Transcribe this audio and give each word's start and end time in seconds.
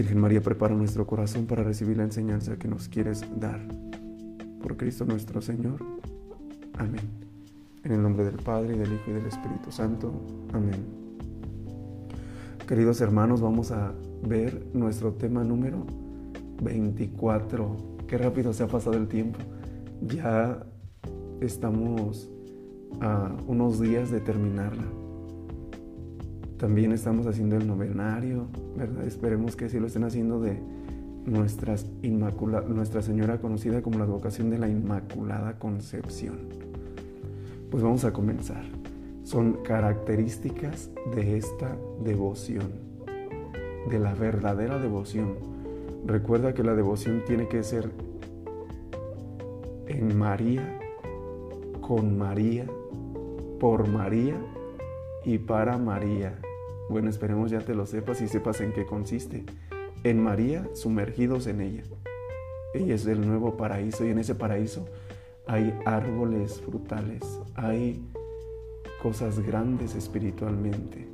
Virgen 0.00 0.18
María, 0.18 0.40
prepara 0.40 0.74
nuestro 0.74 1.06
corazón 1.06 1.44
para 1.44 1.62
recibir 1.62 1.98
la 1.98 2.04
enseñanza 2.04 2.56
que 2.56 2.68
nos 2.68 2.88
quieres 2.88 3.22
dar. 3.38 3.60
Por 4.62 4.78
Cristo 4.78 5.04
nuestro 5.04 5.42
Señor. 5.42 5.84
Amén. 6.78 7.02
En 7.84 7.92
el 7.92 8.02
nombre 8.02 8.24
del 8.24 8.36
Padre, 8.36 8.76
y 8.76 8.78
del 8.78 8.94
Hijo 8.94 9.10
y 9.10 9.12
del 9.12 9.26
Espíritu 9.26 9.70
Santo. 9.70 10.10
Amén. 10.54 10.86
Queridos 12.66 13.02
hermanos, 13.02 13.42
vamos 13.42 13.72
a 13.72 13.92
ver 14.26 14.68
nuestro 14.72 15.12
tema 15.12 15.44
número 15.44 15.84
24. 16.62 17.76
Qué 18.08 18.16
rápido 18.16 18.54
se 18.54 18.62
ha 18.62 18.68
pasado 18.68 18.96
el 18.96 19.06
tiempo. 19.06 19.38
Ya 20.00 20.64
estamos 21.42 22.30
a 23.02 23.36
unos 23.46 23.78
días 23.78 24.10
de 24.10 24.20
terminarla. 24.20 24.99
También 26.60 26.92
estamos 26.92 27.26
haciendo 27.26 27.56
el 27.56 27.66
novenario, 27.66 28.44
¿verdad? 28.76 29.06
Esperemos 29.06 29.56
que 29.56 29.70
sí 29.70 29.80
lo 29.80 29.86
estén 29.86 30.04
haciendo 30.04 30.40
de 30.40 30.58
Inmacula 32.02 32.60
Nuestra 32.60 33.00
Señora 33.00 33.40
conocida 33.40 33.80
como 33.80 33.98
la 33.98 34.04
vocación 34.04 34.50
de 34.50 34.58
la 34.58 34.68
Inmaculada 34.68 35.58
Concepción. 35.58 36.36
Pues 37.70 37.82
vamos 37.82 38.04
a 38.04 38.12
comenzar. 38.12 38.62
Son 39.24 39.62
características 39.62 40.90
de 41.14 41.38
esta 41.38 41.78
devoción, 42.04 42.72
de 43.88 43.98
la 43.98 44.12
verdadera 44.12 44.78
devoción. 44.78 45.36
Recuerda 46.06 46.52
que 46.52 46.62
la 46.62 46.74
devoción 46.74 47.22
tiene 47.26 47.48
que 47.48 47.62
ser 47.62 47.90
en 49.86 50.18
María, 50.18 50.78
con 51.80 52.18
María, 52.18 52.66
por 53.58 53.88
María 53.88 54.36
y 55.24 55.38
para 55.38 55.78
María. 55.78 56.38
Bueno, 56.90 57.08
esperemos 57.08 57.52
ya 57.52 57.60
te 57.60 57.72
lo 57.72 57.86
sepas 57.86 58.20
y 58.20 58.26
sepas 58.26 58.60
en 58.60 58.72
qué 58.72 58.84
consiste. 58.84 59.44
En 60.02 60.20
María, 60.20 60.68
sumergidos 60.74 61.46
en 61.46 61.60
ella. 61.60 61.84
Ella 62.74 62.96
es 62.96 63.06
el 63.06 63.24
nuevo 63.24 63.56
paraíso 63.56 64.04
y 64.04 64.08
en 64.08 64.18
ese 64.18 64.34
paraíso 64.34 64.86
hay 65.46 65.72
árboles 65.86 66.60
frutales, 66.60 67.22
hay 67.54 68.04
cosas 69.00 69.38
grandes 69.38 69.94
espiritualmente. 69.94 71.06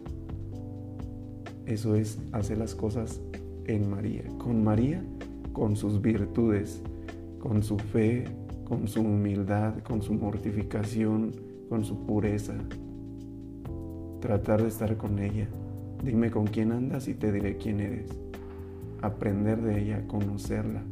Eso 1.67 1.95
es 1.95 2.21
hacer 2.33 2.57
las 2.57 2.75
cosas 2.75 3.21
en 3.67 3.91
María. 3.91 4.25
Con 4.39 4.65
María, 4.65 5.05
con 5.53 5.77
sus 5.77 6.01
virtudes, 6.01 6.81
con 7.39 7.63
su 7.63 7.77
fe, 7.77 8.25
con 8.65 8.89
su 8.89 9.03
humildad, 9.03 9.75
con 9.83 10.01
su 10.01 10.15
mortificación, 10.15 11.33
con 11.69 11.85
su 11.85 12.07
pureza. 12.07 12.55
Tratar 14.23 14.63
de 14.63 14.69
estar 14.69 14.97
con 14.97 15.19
ella 15.19 15.47
Dime 16.07 16.31
con 16.31 16.47
quién 16.47 16.71
andas 16.71 17.09
y 17.09 17.15
te 17.15 17.33
diré 17.33 17.57
quién 17.57 17.81
eres. 17.81 18.17
Aprender 19.03 19.61
de 19.61 19.83
ella, 19.83 20.07
conocerla. 20.07 20.85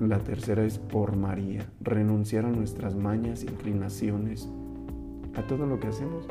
La 0.00 0.18
tercera 0.18 0.64
es 0.64 0.80
por 0.80 1.14
María, 1.14 1.70
renunciar 1.80 2.46
a 2.46 2.50
nuestras 2.50 2.96
mañas, 2.96 3.44
inclinaciones, 3.44 4.48
a 5.36 5.46
todo 5.46 5.66
lo 5.66 5.78
que 5.78 5.86
hacemos, 5.86 6.26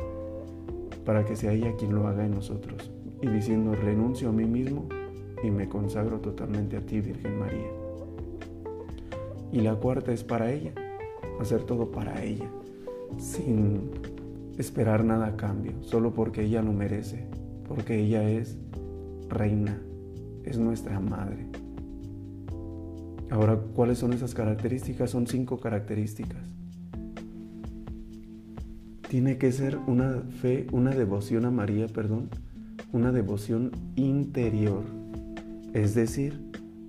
para 1.05 1.23
que 1.23 1.37
sea 1.37 1.53
ella 1.53 1.77
quien 1.77 1.95
lo 1.95 2.07
haga 2.07 2.25
en 2.25 2.31
nosotros. 2.31 2.91
Y 3.21 3.27
diciendo, 3.27 3.73
renuncio 3.73 4.27
a 4.27 4.33
mí 4.33 4.43
mismo 4.43 4.89
y 5.41 5.49
me 5.49 5.69
consagro 5.69 6.19
totalmente 6.19 6.75
a 6.75 6.81
ti, 6.81 6.99
Virgen 6.99 7.39
María. 7.39 7.71
Y 9.53 9.61
la 9.61 9.75
cuarta 9.75 10.11
es 10.11 10.25
para 10.25 10.51
ella, 10.51 10.73
hacer 11.39 11.63
todo 11.63 11.89
para 11.89 12.21
ella, 12.21 12.49
sin 13.17 13.91
esperar 14.57 15.05
nada 15.05 15.27
a 15.27 15.37
cambio, 15.37 15.71
solo 15.79 16.13
porque 16.13 16.43
ella 16.43 16.61
lo 16.61 16.73
merece, 16.73 17.28
porque 17.69 17.99
ella 17.99 18.27
es 18.27 18.57
reina, 19.29 19.79
es 20.43 20.57
nuestra 20.57 20.99
madre. 20.99 21.45
Ahora, 23.29 23.57
¿cuáles 23.75 23.99
son 23.99 24.11
esas 24.11 24.33
características? 24.33 25.11
Son 25.11 25.27
cinco 25.27 25.59
características. 25.59 26.41
Tiene 29.07 29.37
que 29.37 29.51
ser 29.51 29.77
una 29.85 30.23
fe, 30.41 30.65
una 30.71 30.89
devoción 30.89 31.45
a 31.45 31.51
María, 31.51 31.87
perdón, 31.87 32.29
una 32.91 33.11
devoción 33.11 33.71
interior, 33.95 34.83
es 35.73 35.93
decir, 35.93 36.41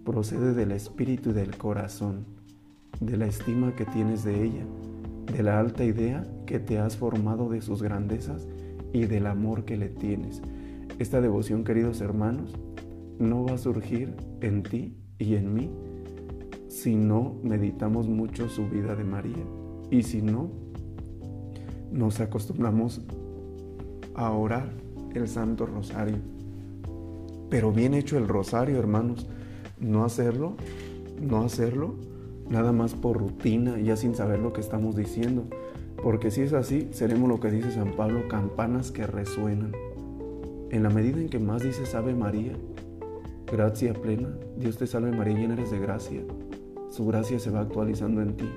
procede 0.05 0.55
del 0.55 0.73
espíritu 0.73 1.31
y 1.31 1.35
del 1.35 1.59
corazón, 1.59 2.25
de 3.01 3.19
la 3.19 3.27
estima 3.27 3.77
que 3.77 3.85
tienes 3.85 4.25
de 4.25 4.43
ella, 4.43 4.65
de 5.31 5.43
la 5.43 5.61
alta 5.61 5.85
idea 5.85 6.27
que 6.47 6.59
te 6.59 6.79
has 6.79 6.97
formado 6.97 7.51
de 7.51 7.61
sus 7.61 7.83
grandezas 7.83 8.49
y 8.95 9.05
del 9.05 9.27
amor 9.27 9.67
que 9.67 9.77
le 9.77 9.89
tienes. 9.89 10.41
Esta 11.01 11.23
devoción, 11.23 11.65
queridos 11.65 12.03
hermanos, 12.03 12.55
no 13.19 13.43
va 13.47 13.55
a 13.55 13.59
surgir 13.59 14.13
en 14.43 14.63
ti 14.63 14.99
y 15.19 15.35
en 15.35 15.55
mí 15.55 15.71
si 16.69 16.95
no 16.95 17.37
meditamos 17.43 18.07
mucho 18.07 18.51
su 18.51 18.69
vida 18.69 18.95
de 18.95 19.05
María 19.05 19.43
y 19.91 20.03
si 20.03 20.21
no 20.21 20.51
nos 21.91 22.21
acostumbramos 22.21 23.01
a 24.15 24.31
orar 24.31 24.75
el 25.15 25.27
Santo 25.27 25.65
Rosario. 25.65 26.19
Pero 27.49 27.73
bien 27.73 27.95
hecho 27.95 28.19
el 28.19 28.29
rosario, 28.29 28.79
hermanos, 28.79 29.27
no 29.79 30.05
hacerlo, 30.05 30.53
no 31.19 31.41
hacerlo 31.41 31.95
nada 32.51 32.73
más 32.73 32.93
por 32.93 33.17
rutina, 33.17 33.81
ya 33.81 33.97
sin 33.97 34.15
saber 34.15 34.41
lo 34.41 34.53
que 34.53 34.61
estamos 34.61 34.97
diciendo. 34.97 35.45
Porque 36.03 36.31
si 36.31 36.43
es 36.43 36.53
así, 36.53 36.91
seremos 36.93 37.27
lo 37.27 37.41
que 37.41 37.51
dice 37.51 37.71
San 37.73 37.93
Pablo, 37.93 38.29
campanas 38.29 38.91
que 38.91 39.07
resuenan. 39.07 39.73
En 40.71 40.85
la 40.85 40.91
medida 40.91 41.19
en 41.21 41.29
que 41.29 41.41
más 41.41 41.65
dices 41.65 41.97
Ave 41.97 42.15
María, 42.15 42.53
gracia 43.51 43.93
plena, 43.93 44.29
Dios 44.57 44.79
te 44.79 44.87
salve 44.87 45.11
María, 45.11 45.37
llena 45.37 45.57
de 45.57 45.79
gracia. 45.81 46.23
Su 46.91 47.07
gracia 47.07 47.41
se 47.41 47.51
va 47.51 47.63
actualizando 47.63 48.23
en 48.23 48.37
ti 48.37 48.49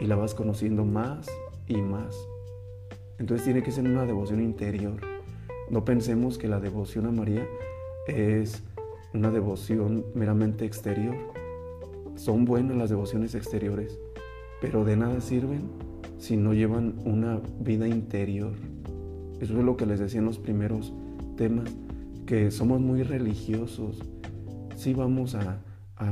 y 0.00 0.06
la 0.06 0.16
vas 0.16 0.34
conociendo 0.34 0.84
más 0.84 1.28
y 1.68 1.76
más. 1.76 2.16
Entonces 3.20 3.44
tiene 3.44 3.62
que 3.62 3.70
ser 3.70 3.84
una 3.84 4.04
devoción 4.06 4.42
interior. 4.42 4.96
No 5.70 5.84
pensemos 5.84 6.36
que 6.36 6.48
la 6.48 6.58
devoción 6.58 7.06
a 7.06 7.12
María 7.12 7.46
es 8.08 8.64
una 9.14 9.30
devoción 9.30 10.04
meramente 10.14 10.64
exterior. 10.64 11.14
Son 12.16 12.44
buenas 12.44 12.76
las 12.76 12.90
devociones 12.90 13.36
exteriores, 13.36 14.00
pero 14.60 14.84
de 14.84 14.96
nada 14.96 15.20
sirven 15.20 15.70
si 16.18 16.36
no 16.36 16.54
llevan 16.54 16.96
una 17.04 17.40
vida 17.60 17.86
interior. 17.86 18.50
Eso 19.40 19.56
es 19.56 19.64
lo 19.64 19.76
que 19.76 19.86
les 19.86 20.00
decía 20.00 20.20
los 20.22 20.40
primeros 20.40 20.92
temas, 21.36 21.70
que 22.26 22.50
somos 22.50 22.80
muy 22.80 23.02
religiosos. 23.02 24.02
Si 24.74 24.94
vamos 24.94 25.34
a, 25.34 25.60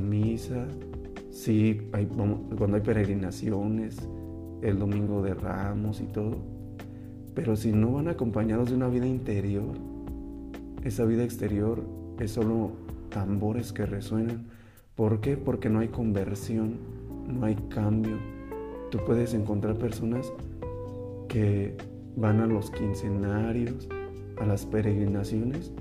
misa, 0.00 0.66
sí 1.30 1.80
cuando 2.56 2.76
hay 2.76 2.82
peregrinaciones, 2.82 4.08
el 4.62 4.78
domingo 4.78 5.22
de 5.22 5.34
ramos 5.34 6.00
y 6.00 6.04
todo, 6.04 6.38
pero 7.34 7.56
si 7.56 7.72
no 7.72 7.92
van 7.92 8.08
acompañados 8.08 8.70
de 8.70 8.76
una 8.76 8.88
vida 8.88 9.06
interior, 9.06 9.74
esa 10.84 11.04
vida 11.04 11.24
exterior 11.24 11.82
es 12.18 12.30
solo 12.30 12.72
tambores 13.10 13.72
que 13.72 13.84
resuenan 13.84 14.54
¿Por 14.94 15.20
qué? 15.20 15.36
Porque 15.36 15.68
no 15.68 15.80
hay 15.80 15.88
conversión, 15.88 16.76
no 17.26 17.44
hay 17.44 17.56
cambio. 17.68 18.16
Tú 18.92 18.98
puedes 19.04 19.34
encontrar 19.34 19.76
personas 19.76 20.32
que 21.28 21.76
van 22.14 22.40
a 22.40 22.46
los 22.46 22.70
quincenarios, 22.70 23.88
a 24.38 24.46
las 24.46 24.66
peregrinaciones, 24.66 25.72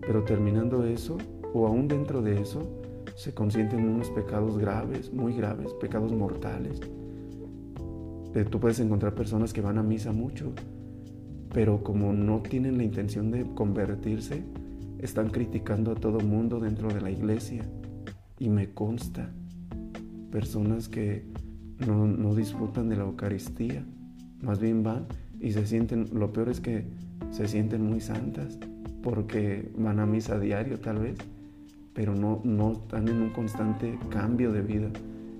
pero 0.00 0.24
terminando 0.24 0.84
eso, 0.84 1.18
o 1.54 1.66
aún 1.66 1.88
dentro 1.88 2.22
de 2.22 2.40
eso, 2.40 2.68
se 3.16 3.34
consienten 3.34 3.86
unos 3.86 4.10
pecados 4.10 4.58
graves, 4.58 5.12
muy 5.12 5.34
graves, 5.34 5.72
pecados 5.74 6.12
mortales. 6.12 6.80
Eh, 8.34 8.44
tú 8.44 8.58
puedes 8.58 8.80
encontrar 8.80 9.14
personas 9.14 9.52
que 9.52 9.60
van 9.60 9.78
a 9.78 9.82
misa 9.82 10.12
mucho, 10.12 10.52
pero 11.52 11.82
como 11.82 12.12
no 12.12 12.40
tienen 12.40 12.78
la 12.78 12.84
intención 12.84 13.30
de 13.30 13.44
convertirse, 13.54 14.42
están 14.98 15.30
criticando 15.30 15.92
a 15.92 15.94
todo 15.94 16.20
mundo 16.20 16.60
dentro 16.60 16.88
de 16.88 17.00
la 17.00 17.10
iglesia 17.10 17.64
y 18.38 18.48
me 18.48 18.72
consta 18.72 19.30
personas 20.30 20.88
que 20.88 21.26
no, 21.86 22.34
disfrutan 22.34 22.88
de 22.88 22.96
la 22.96 23.02
Eucaristía, 23.02 23.84
más 24.40 24.60
bien 24.60 24.82
van 24.82 25.06
y 25.40 25.52
se 25.52 25.66
sienten, 25.66 26.08
lo 26.12 26.32
peor 26.32 26.48
es 26.48 26.60
que 26.60 26.86
se 27.30 27.48
sienten 27.48 27.82
muy 27.82 28.00
santas 28.00 28.58
porque 29.02 29.70
van 29.76 29.98
a 30.00 30.06
misa 30.06 30.38
diario 30.38 30.78
tal 30.78 31.00
vez, 31.00 31.16
pero 31.92 32.14
no, 32.14 32.40
no 32.44 32.72
están 32.72 33.08
en 33.08 33.20
un 33.20 33.30
constante 33.30 33.98
cambio 34.08 34.52
de 34.52 34.62
vida, 34.62 34.88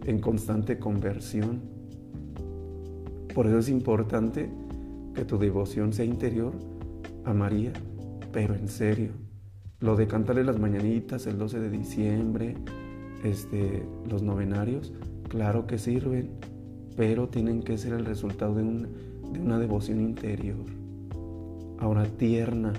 en 0.05 0.21
constante 0.21 0.79
conversión. 0.79 1.61
Por 3.35 3.47
eso 3.47 3.59
es 3.59 3.69
importante 3.69 4.51
que 5.15 5.25
tu 5.25 5.39
devoción 5.39 5.93
sea 5.93 6.05
interior 6.05 6.53
a 7.25 7.33
María, 7.33 7.73
pero 8.33 8.55
en 8.55 8.69
serio. 8.69 9.11
Lo 9.81 9.97
de 9.97 10.07
cantarle 10.07 10.45
las 10.45 10.59
mañanitas 10.59 11.27
el 11.27 11.39
12 11.39 11.61
de 11.61 11.71
diciembre, 11.71 12.55
este, 13.25 13.85
los 14.09 14.23
novenarios, 14.23 14.93
claro 15.29 15.67
que 15.67 15.79
sirven, 15.79 16.31
pero 16.97 17.29
tienen 17.29 17.63
que 17.63 17.79
ser 17.79 17.95
el 17.95 18.05
resultado 18.05 18.55
de, 18.55 18.63
de 18.63 19.41
una 19.41 19.59
devoción 19.59 20.01
interior. 20.01 20.82
Ahora, 21.83 22.05
tierna, 22.05 22.73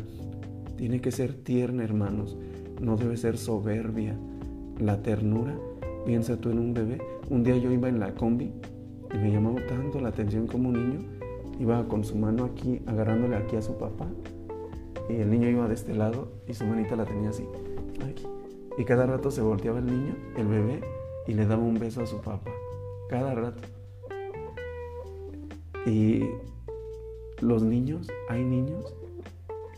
tiene 0.78 1.02
que 1.02 1.12
ser 1.12 1.34
tierna, 1.34 1.84
hermanos. 1.84 2.38
no 2.80 2.96
debe 2.96 3.18
ser 3.18 3.38
soberbia. 3.38 4.16
La 4.80 5.02
ternura, 5.02 5.58
piensa 6.06 6.38
tú 6.38 6.50
en 6.50 6.60
un 6.60 6.74
bebé. 6.74 7.00
Un 7.30 7.44
día 7.44 7.58
yo 7.58 7.70
iba 7.72 7.90
en 7.90 8.00
la 8.00 8.16
combi 8.16 8.54
y 9.14 9.18
me 9.18 9.30
llamó 9.30 9.56
tanto 9.68 10.00
la 10.00 10.10
atención 10.10 10.48
como 10.48 10.70
un 10.70 10.90
niño 10.90 11.24
iba 11.60 11.86
con 11.88 12.06
su 12.06 12.16
mano 12.18 12.46
aquí, 12.46 12.82
agarrándole 12.88 13.36
aquí 13.36 13.58
a 13.58 13.62
su 13.62 13.78
papá. 13.78 14.08
Y 15.10 15.16
el 15.16 15.30
niño 15.30 15.50
iba 15.50 15.68
de 15.68 15.74
este 15.74 15.94
lado 15.94 16.32
y 16.48 16.54
su 16.54 16.66
manita 16.66 16.96
la 16.96 17.06
tenía 17.06 17.30
así, 17.30 17.46
aquí. 18.10 18.26
Y 18.78 18.86
cada 18.86 19.06
rato 19.06 19.32
se 19.32 19.42
volteaba 19.42 19.80
el 19.80 19.86
niño, 19.86 20.16
el 20.38 20.48
bebé, 20.48 20.80
y 21.28 21.34
le 21.34 21.46
daba 21.46 21.62
un 21.62 21.78
beso 21.78 22.02
a 22.02 22.06
su 22.06 22.22
papá. 22.22 22.52
Cada 23.10 23.36
rato. 23.36 23.62
Y 25.86 26.24
los 27.44 27.64
niños, 27.64 28.08
hay 28.30 28.44
niños 28.44 28.96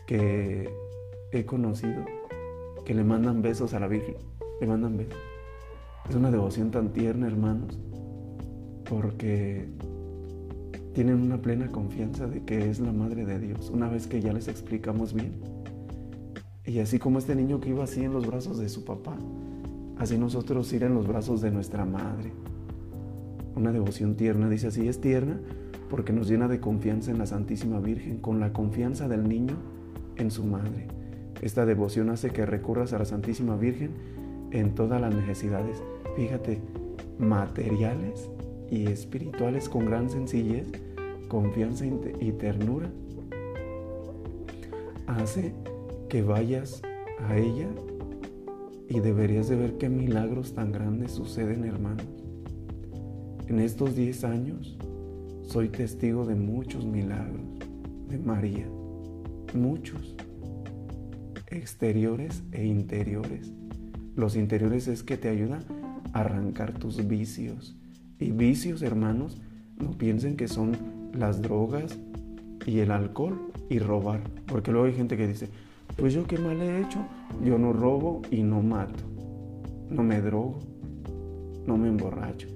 que 0.06 0.70
he 1.32 1.44
conocido 1.44 2.04
que 2.84 2.94
le 2.94 3.04
mandan 3.04 3.42
besos 3.42 3.74
a 3.74 3.80
la 3.80 3.88
Virgen. 3.88 4.16
Le 4.60 4.66
mandan 4.66 4.96
besos. 4.96 5.18
Es 6.08 6.14
una 6.14 6.30
devoción 6.30 6.70
tan 6.70 6.92
tierna, 6.92 7.26
hermanos, 7.26 7.78
porque 8.88 9.68
tienen 10.94 11.20
una 11.20 11.42
plena 11.42 11.70
confianza 11.70 12.26
de 12.26 12.44
que 12.44 12.70
es 12.70 12.78
la 12.78 12.92
Madre 12.92 13.26
de 13.26 13.40
Dios, 13.40 13.70
una 13.70 13.88
vez 13.88 14.06
que 14.06 14.20
ya 14.20 14.32
les 14.32 14.48
explicamos 14.48 15.12
bien. 15.12 15.32
Y 16.64 16.78
así 16.78 16.98
como 16.98 17.18
este 17.18 17.34
niño 17.34 17.60
que 17.60 17.70
iba 17.70 17.84
así 17.84 18.04
en 18.04 18.12
los 18.12 18.26
brazos 18.26 18.58
de 18.58 18.68
su 18.68 18.84
papá, 18.84 19.16
así 19.98 20.16
nosotros 20.16 20.72
ir 20.72 20.84
en 20.84 20.94
los 20.94 21.06
brazos 21.06 21.40
de 21.40 21.50
nuestra 21.50 21.84
Madre. 21.84 22.32
Una 23.56 23.72
devoción 23.72 24.14
tierna, 24.14 24.48
dice 24.48 24.68
así, 24.68 24.86
es 24.86 25.00
tierna 25.00 25.40
porque 25.88 26.12
nos 26.12 26.28
llena 26.28 26.48
de 26.48 26.60
confianza 26.60 27.10
en 27.10 27.18
la 27.18 27.26
Santísima 27.26 27.80
Virgen, 27.80 28.18
con 28.18 28.40
la 28.40 28.52
confianza 28.52 29.08
del 29.08 29.28
niño 29.28 29.56
en 30.16 30.30
su 30.30 30.44
madre. 30.44 30.88
Esta 31.42 31.66
devoción 31.66 32.10
hace 32.10 32.30
que 32.30 32.46
recurras 32.46 32.92
a 32.92 32.98
la 32.98 33.04
Santísima 33.04 33.56
Virgen 33.56 33.90
en 34.50 34.74
todas 34.74 35.00
las 35.00 35.14
necesidades, 35.14 35.82
fíjate, 36.16 36.60
materiales 37.18 38.30
y 38.70 38.86
espirituales 38.86 39.68
con 39.68 39.86
gran 39.86 40.10
sencillez, 40.10 40.66
confianza 41.28 41.84
y 41.86 42.32
ternura. 42.32 42.90
Hace 45.06 45.54
que 46.08 46.22
vayas 46.22 46.82
a 47.28 47.36
ella 47.36 47.68
y 48.88 49.00
deberías 49.00 49.48
de 49.48 49.56
ver 49.56 49.78
qué 49.78 49.88
milagros 49.88 50.54
tan 50.54 50.72
grandes 50.72 51.12
suceden, 51.12 51.64
hermanos. 51.64 52.06
En 53.48 53.60
estos 53.60 53.94
10 53.94 54.24
años 54.24 54.76
soy 55.46 55.68
testigo 55.68 56.26
de 56.26 56.34
muchos 56.34 56.84
milagros 56.84 57.40
de 58.08 58.18
María, 58.18 58.66
muchos, 59.54 60.16
exteriores 61.46 62.42
e 62.50 62.66
interiores. 62.66 63.52
Los 64.16 64.34
interiores 64.36 64.88
es 64.88 65.02
que 65.02 65.16
te 65.16 65.28
ayuda 65.28 65.60
a 66.12 66.20
arrancar 66.20 66.72
tus 66.72 67.06
vicios. 67.06 67.76
Y 68.18 68.32
vicios, 68.32 68.82
hermanos, 68.82 69.40
no 69.76 69.92
piensen 69.92 70.36
que 70.36 70.48
son 70.48 70.76
las 71.12 71.40
drogas 71.40 71.96
y 72.66 72.80
el 72.80 72.90
alcohol 72.90 73.52
y 73.70 73.78
robar. 73.78 74.20
Porque 74.46 74.72
luego 74.72 74.86
hay 74.86 74.94
gente 74.94 75.16
que 75.16 75.28
dice, 75.28 75.48
pues 75.96 76.12
yo 76.12 76.26
qué 76.26 76.38
mal 76.38 76.60
he 76.60 76.80
hecho, 76.80 76.98
yo 77.44 77.56
no 77.56 77.72
robo 77.72 78.22
y 78.30 78.42
no 78.42 78.62
mato, 78.62 79.04
no 79.90 80.02
me 80.02 80.20
drogo, 80.20 80.58
no 81.66 81.76
me 81.76 81.88
emborracho. 81.88 82.48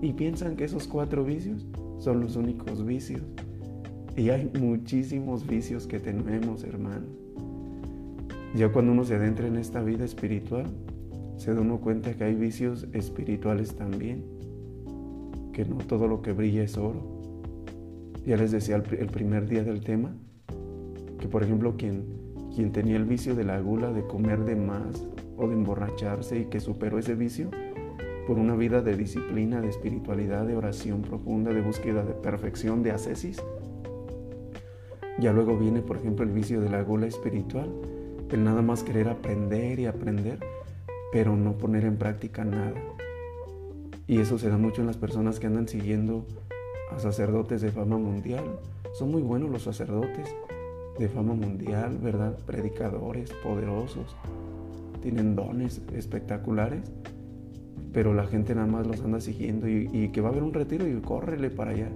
Y 0.00 0.14
piensan 0.14 0.56
que 0.56 0.64
esos 0.64 0.86
cuatro 0.86 1.24
vicios 1.24 1.66
son 2.00 2.20
los 2.20 2.34
únicos 2.34 2.84
vicios. 2.84 3.22
Y 4.16 4.30
hay 4.30 4.50
muchísimos 4.58 5.46
vicios 5.46 5.86
que 5.86 6.00
tenemos, 6.00 6.64
hermano. 6.64 7.06
Ya 8.54 8.72
cuando 8.72 8.90
uno 8.92 9.04
se 9.04 9.14
adentra 9.14 9.46
en 9.46 9.56
esta 9.56 9.80
vida 9.80 10.04
espiritual, 10.04 10.66
se 11.36 11.54
da 11.54 11.60
uno 11.60 11.80
cuenta 11.80 12.12
que 12.14 12.24
hay 12.24 12.34
vicios 12.34 12.88
espirituales 12.92 13.76
también, 13.76 14.24
que 15.52 15.64
no 15.64 15.76
todo 15.76 16.08
lo 16.08 16.20
que 16.20 16.32
brilla 16.32 16.64
es 16.64 16.76
oro. 16.76 17.20
Ya 18.26 18.36
les 18.36 18.50
decía 18.50 18.76
el 18.76 19.06
primer 19.06 19.48
día 19.48 19.62
del 19.62 19.82
tema, 19.82 20.12
que 21.18 21.28
por 21.28 21.42
ejemplo 21.42 21.76
quien, 21.76 22.04
quien 22.54 22.72
tenía 22.72 22.96
el 22.96 23.04
vicio 23.04 23.34
de 23.34 23.44
la 23.44 23.60
gula, 23.60 23.92
de 23.92 24.04
comer 24.06 24.44
de 24.44 24.56
más 24.56 25.06
o 25.36 25.46
de 25.46 25.54
emborracharse 25.54 26.40
y 26.40 26.44
que 26.46 26.60
superó 26.60 26.98
ese 26.98 27.14
vicio, 27.14 27.50
por 28.30 28.38
una 28.38 28.54
vida 28.54 28.80
de 28.80 28.96
disciplina, 28.96 29.60
de 29.60 29.68
espiritualidad, 29.68 30.46
de 30.46 30.54
oración 30.54 31.02
profunda, 31.02 31.52
de 31.52 31.62
búsqueda 31.62 32.04
de 32.04 32.12
perfección, 32.12 32.84
de 32.84 32.92
ascesis. 32.92 33.42
Ya 35.18 35.32
luego 35.32 35.58
viene, 35.58 35.82
por 35.82 35.96
ejemplo, 35.96 36.24
el 36.24 36.30
vicio 36.30 36.60
de 36.60 36.70
la 36.70 36.80
gula 36.82 37.08
espiritual, 37.08 37.68
el 38.30 38.44
nada 38.44 38.62
más 38.62 38.84
querer 38.84 39.08
aprender 39.08 39.80
y 39.80 39.86
aprender, 39.86 40.38
pero 41.10 41.34
no 41.34 41.58
poner 41.58 41.84
en 41.84 41.96
práctica 41.96 42.44
nada. 42.44 42.80
Y 44.06 44.20
eso 44.20 44.38
se 44.38 44.48
da 44.48 44.58
mucho 44.58 44.80
en 44.80 44.86
las 44.86 44.96
personas 44.96 45.40
que 45.40 45.48
andan 45.48 45.66
siguiendo 45.66 46.24
a 46.92 47.00
sacerdotes 47.00 47.62
de 47.62 47.72
fama 47.72 47.98
mundial. 47.98 48.44
Son 48.92 49.10
muy 49.10 49.22
buenos 49.22 49.50
los 49.50 49.64
sacerdotes 49.64 50.32
de 51.00 51.08
fama 51.08 51.34
mundial, 51.34 51.98
¿verdad? 52.00 52.38
Predicadores 52.46 53.32
poderosos, 53.42 54.14
tienen 55.02 55.34
dones 55.34 55.82
espectaculares, 55.96 56.92
pero 57.92 58.14
la 58.14 58.26
gente 58.26 58.54
nada 58.54 58.66
más 58.66 58.86
los 58.86 59.00
anda 59.00 59.20
siguiendo 59.20 59.68
y, 59.68 60.10
que 60.12 60.20
va 60.20 60.28
a 60.28 60.32
haber 60.32 60.42
un 60.42 60.52
retiro 60.52 60.86
y 60.86 60.94
córrele 61.00 61.50
para 61.50 61.72
allá, 61.72 61.88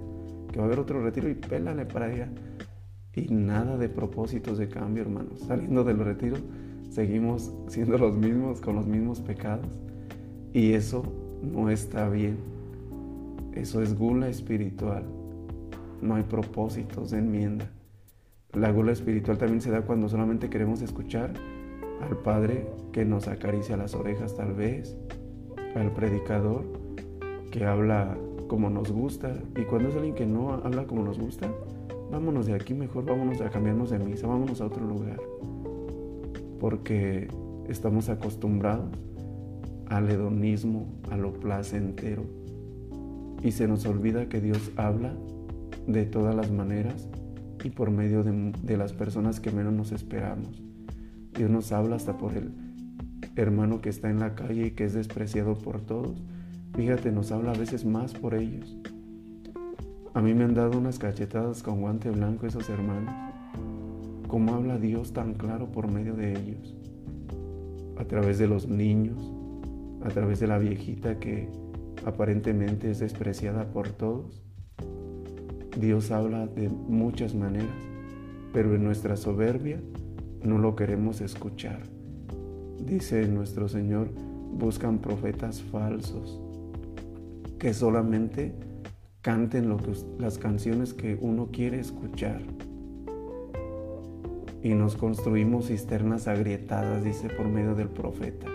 que 0.51 0.57
va 0.57 0.63
a 0.63 0.67
haber 0.67 0.79
otro 0.79 1.01
retiro 1.01 1.29
y 1.29 1.35
pélale 1.35 1.85
para 1.85 2.07
allá. 2.07 2.29
Y 3.13 3.33
nada 3.33 3.77
de 3.77 3.87
propósitos 3.87 4.57
de 4.57 4.67
cambio, 4.67 5.03
hermanos. 5.03 5.39
Saliendo 5.47 5.85
del 5.85 5.99
retiro, 5.99 6.35
seguimos 6.89 7.53
siendo 7.67 7.97
los 7.97 8.17
mismos, 8.17 8.59
con 8.59 8.75
los 8.75 8.85
mismos 8.85 9.21
pecados. 9.21 9.67
Y 10.53 10.73
eso 10.73 11.03
no 11.41 11.69
está 11.69 12.09
bien. 12.09 12.37
Eso 13.53 13.81
es 13.81 13.97
gula 13.97 14.27
espiritual. 14.27 15.05
No 16.01 16.15
hay 16.15 16.23
propósitos 16.23 17.11
de 17.11 17.19
enmienda. 17.19 17.71
La 18.51 18.71
gula 18.71 18.91
espiritual 18.91 19.37
también 19.37 19.61
se 19.61 19.71
da 19.71 19.81
cuando 19.81 20.09
solamente 20.09 20.49
queremos 20.49 20.81
escuchar 20.81 21.33
al 22.01 22.17
Padre 22.17 22.67
que 22.91 23.05
nos 23.05 23.27
acaricia 23.27 23.77
las 23.77 23.95
orejas 23.95 24.35
tal 24.35 24.53
vez, 24.53 24.97
al 25.75 25.91
predicador 25.91 26.63
que 27.51 27.65
habla 27.65 28.17
como 28.47 28.69
nos 28.69 28.91
gusta. 28.91 29.35
Y 29.55 29.63
cuando 29.63 29.89
es 29.89 29.95
alguien 29.95 30.15
que 30.15 30.25
no 30.25 30.53
habla 30.53 30.85
como 30.85 31.03
nos 31.03 31.19
gusta, 31.19 31.49
vámonos 32.11 32.45
de 32.45 32.53
aquí 32.53 32.73
mejor, 32.73 33.05
vámonos 33.05 33.41
a 33.41 33.49
cambiarnos 33.49 33.89
de 33.89 33.99
misa, 33.99 34.27
vámonos 34.27 34.61
a 34.61 34.65
otro 34.65 34.85
lugar. 34.85 35.19
Porque 36.59 37.27
estamos 37.67 38.09
acostumbrados 38.09 38.89
al 39.87 40.09
hedonismo, 40.09 40.87
a 41.11 41.17
lo 41.17 41.33
placentero. 41.33 42.23
Y 43.43 43.51
se 43.51 43.67
nos 43.67 43.85
olvida 43.85 44.27
que 44.27 44.41
Dios 44.41 44.71
habla 44.75 45.13
de 45.87 46.05
todas 46.05 46.35
las 46.35 46.49
maneras 46.51 47.07
y 47.63 47.69
por 47.69 47.91
medio 47.91 48.23
de, 48.23 48.53
de 48.63 48.77
las 48.77 48.93
personas 48.93 49.39
que 49.39 49.51
menos 49.51 49.73
nos 49.73 49.91
esperamos. 49.91 50.63
Dios 51.33 51.49
nos 51.49 51.71
habla 51.71 51.97
hasta 51.97 52.17
por 52.17 52.33
el 52.33 52.51
hermano 53.35 53.81
que 53.81 53.89
está 53.89 54.09
en 54.09 54.19
la 54.19 54.35
calle 54.35 54.67
y 54.67 54.71
que 54.71 54.85
es 54.85 54.93
despreciado 54.93 55.55
por 55.55 55.81
todos. 55.81 56.23
Fíjate, 56.75 57.11
nos 57.11 57.31
habla 57.31 57.51
a 57.51 57.57
veces 57.57 57.85
más 57.85 58.13
por 58.13 58.35
ellos. 58.35 58.77
A 60.13 60.21
mí 60.21 60.33
me 60.33 60.45
han 60.45 60.53
dado 60.53 60.77
unas 60.77 60.97
cachetadas 60.97 61.61
con 61.61 61.81
guante 61.81 62.09
blanco 62.09 62.47
esos 62.47 62.69
hermanos. 62.69 63.13
¿Cómo 64.27 64.55
habla 64.55 64.77
Dios 64.77 65.13
tan 65.13 65.33
claro 65.33 65.71
por 65.71 65.91
medio 65.91 66.15
de 66.15 66.31
ellos? 66.31 66.75
A 67.97 68.05
través 68.05 68.37
de 68.37 68.47
los 68.47 68.67
niños, 68.67 69.31
a 70.03 70.09
través 70.09 70.39
de 70.39 70.47
la 70.47 70.57
viejita 70.57 71.19
que 71.19 71.49
aparentemente 72.05 72.91
es 72.91 72.99
despreciada 72.99 73.71
por 73.71 73.89
todos. 73.89 74.41
Dios 75.79 76.11
habla 76.11 76.47
de 76.47 76.69
muchas 76.69 77.35
maneras, 77.35 77.75
pero 78.53 78.75
en 78.75 78.83
nuestra 78.83 79.17
soberbia 79.17 79.81
no 80.43 80.57
lo 80.57 80.75
queremos 80.75 81.21
escuchar. 81.21 81.94
Dice 82.79 83.27
nuestro 83.27 83.67
Señor, 83.67 84.09
buscan 84.57 84.99
profetas 84.99 85.61
falsos 85.61 86.39
que 87.59 87.73
solamente 87.73 88.53
canten 89.21 89.75
las 90.19 90.37
canciones 90.37 90.93
que 90.93 91.17
uno 91.19 91.49
quiere 91.51 91.79
escuchar. 91.79 92.41
Y 94.61 94.73
nos 94.73 94.95
construimos 94.95 95.67
cisternas 95.67 96.27
agrietadas, 96.27 97.03
dice 97.03 97.29
por 97.29 97.47
medio 97.47 97.75
del 97.75 97.89
profeta. 97.89 98.47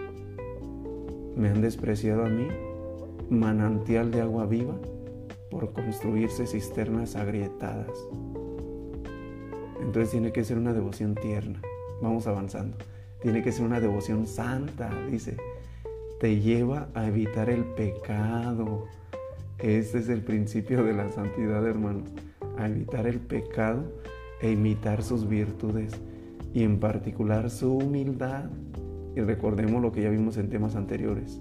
Me 1.36 1.48
han 1.48 1.60
despreciado 1.60 2.24
a 2.24 2.28
mí, 2.28 2.46
manantial 3.30 4.10
de 4.10 4.20
agua 4.20 4.46
viva, 4.46 4.76
por 5.50 5.72
construirse 5.72 6.46
cisternas 6.46 7.16
agrietadas. 7.16 7.90
Entonces 9.80 10.10
tiene 10.10 10.32
que 10.32 10.44
ser 10.44 10.58
una 10.58 10.72
devoción 10.72 11.14
tierna. 11.14 11.60
Vamos 12.00 12.26
avanzando. 12.26 12.76
Tiene 13.22 13.42
que 13.42 13.52
ser 13.52 13.66
una 13.66 13.80
devoción 13.80 14.26
santa, 14.26 14.90
dice. 15.10 15.36
Te 16.20 16.40
lleva 16.40 16.88
a 16.94 17.06
evitar 17.06 17.50
el 17.50 17.64
pecado. 17.64 18.86
Este 19.58 19.98
es 19.98 20.08
el 20.08 20.22
principio 20.22 20.84
de 20.84 20.94
la 20.94 21.10
santidad, 21.10 21.66
hermanos. 21.66 22.08
A 22.56 22.68
evitar 22.68 23.06
el 23.06 23.20
pecado 23.20 23.84
e 24.40 24.52
imitar 24.52 25.02
sus 25.02 25.28
virtudes. 25.28 25.92
Y 26.54 26.62
en 26.62 26.80
particular 26.80 27.50
su 27.50 27.76
humildad. 27.76 28.50
Y 29.14 29.20
recordemos 29.20 29.82
lo 29.82 29.92
que 29.92 30.02
ya 30.02 30.10
vimos 30.10 30.36
en 30.38 30.48
temas 30.48 30.74
anteriores. 30.74 31.40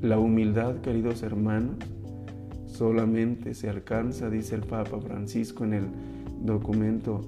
La 0.00 0.18
humildad, 0.18 0.76
queridos 0.76 1.22
hermanos, 1.22 1.76
solamente 2.66 3.52
se 3.54 3.68
alcanza, 3.68 4.30
dice 4.30 4.54
el 4.54 4.62
Papa 4.62 5.00
Francisco 5.00 5.64
en 5.64 5.74
el 5.74 5.86
documento 6.42 7.24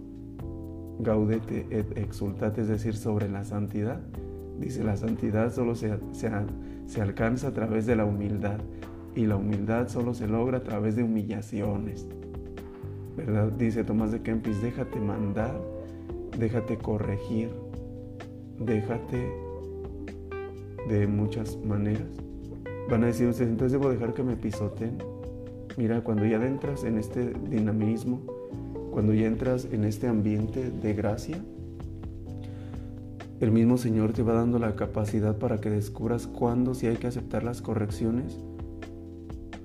Gaudete 1.02 1.66
et 1.70 1.98
Exultate, 1.98 2.62
es 2.62 2.68
decir, 2.68 2.96
sobre 2.96 3.28
la 3.28 3.44
santidad. 3.44 4.00
Dice, 4.58 4.84
la 4.84 4.96
santidad 4.96 5.52
solo 5.52 5.74
se, 5.74 5.98
se 6.12 7.00
alcanza 7.00 7.48
a 7.48 7.52
través 7.52 7.86
de 7.86 7.96
la 7.96 8.04
humildad 8.04 8.60
y 9.14 9.26
la 9.26 9.36
humildad 9.36 9.88
solo 9.88 10.14
se 10.14 10.26
logra 10.26 10.58
a 10.58 10.62
través 10.62 10.96
de 10.96 11.02
humillaciones. 11.02 12.06
¿Verdad? 13.16 13.52
Dice 13.52 13.84
Tomás 13.84 14.12
de 14.12 14.22
Kempis, 14.22 14.62
déjate 14.62 15.00
mandar, 15.00 15.60
déjate 16.38 16.78
corregir, 16.78 17.50
déjate 18.58 19.30
de 20.88 21.06
muchas 21.06 21.58
maneras. 21.64 22.08
Van 22.88 23.04
a 23.04 23.06
decir 23.06 23.28
ustedes, 23.28 23.50
entonces 23.50 23.72
debo 23.72 23.90
dejar 23.90 24.14
que 24.14 24.22
me 24.22 24.36
pisoten. 24.36 24.98
Mira, 25.76 26.02
cuando 26.02 26.24
ya 26.24 26.44
entras 26.44 26.84
en 26.84 26.98
este 26.98 27.32
dinamismo, 27.48 28.22
cuando 28.90 29.14
ya 29.14 29.26
entras 29.26 29.66
en 29.70 29.84
este 29.84 30.08
ambiente 30.08 30.70
de 30.70 30.94
gracia, 30.94 31.38
el 33.40 33.52
mismo 33.52 33.78
Señor 33.78 34.12
te 34.12 34.22
va 34.22 34.34
dando 34.34 34.58
la 34.58 34.76
capacidad 34.76 35.38
para 35.38 35.58
que 35.58 35.70
descubras 35.70 36.26
cuándo 36.26 36.74
sí 36.74 36.86
hay 36.86 36.96
que 36.96 37.06
aceptar 37.06 37.42
las 37.42 37.62
correcciones 37.62 38.38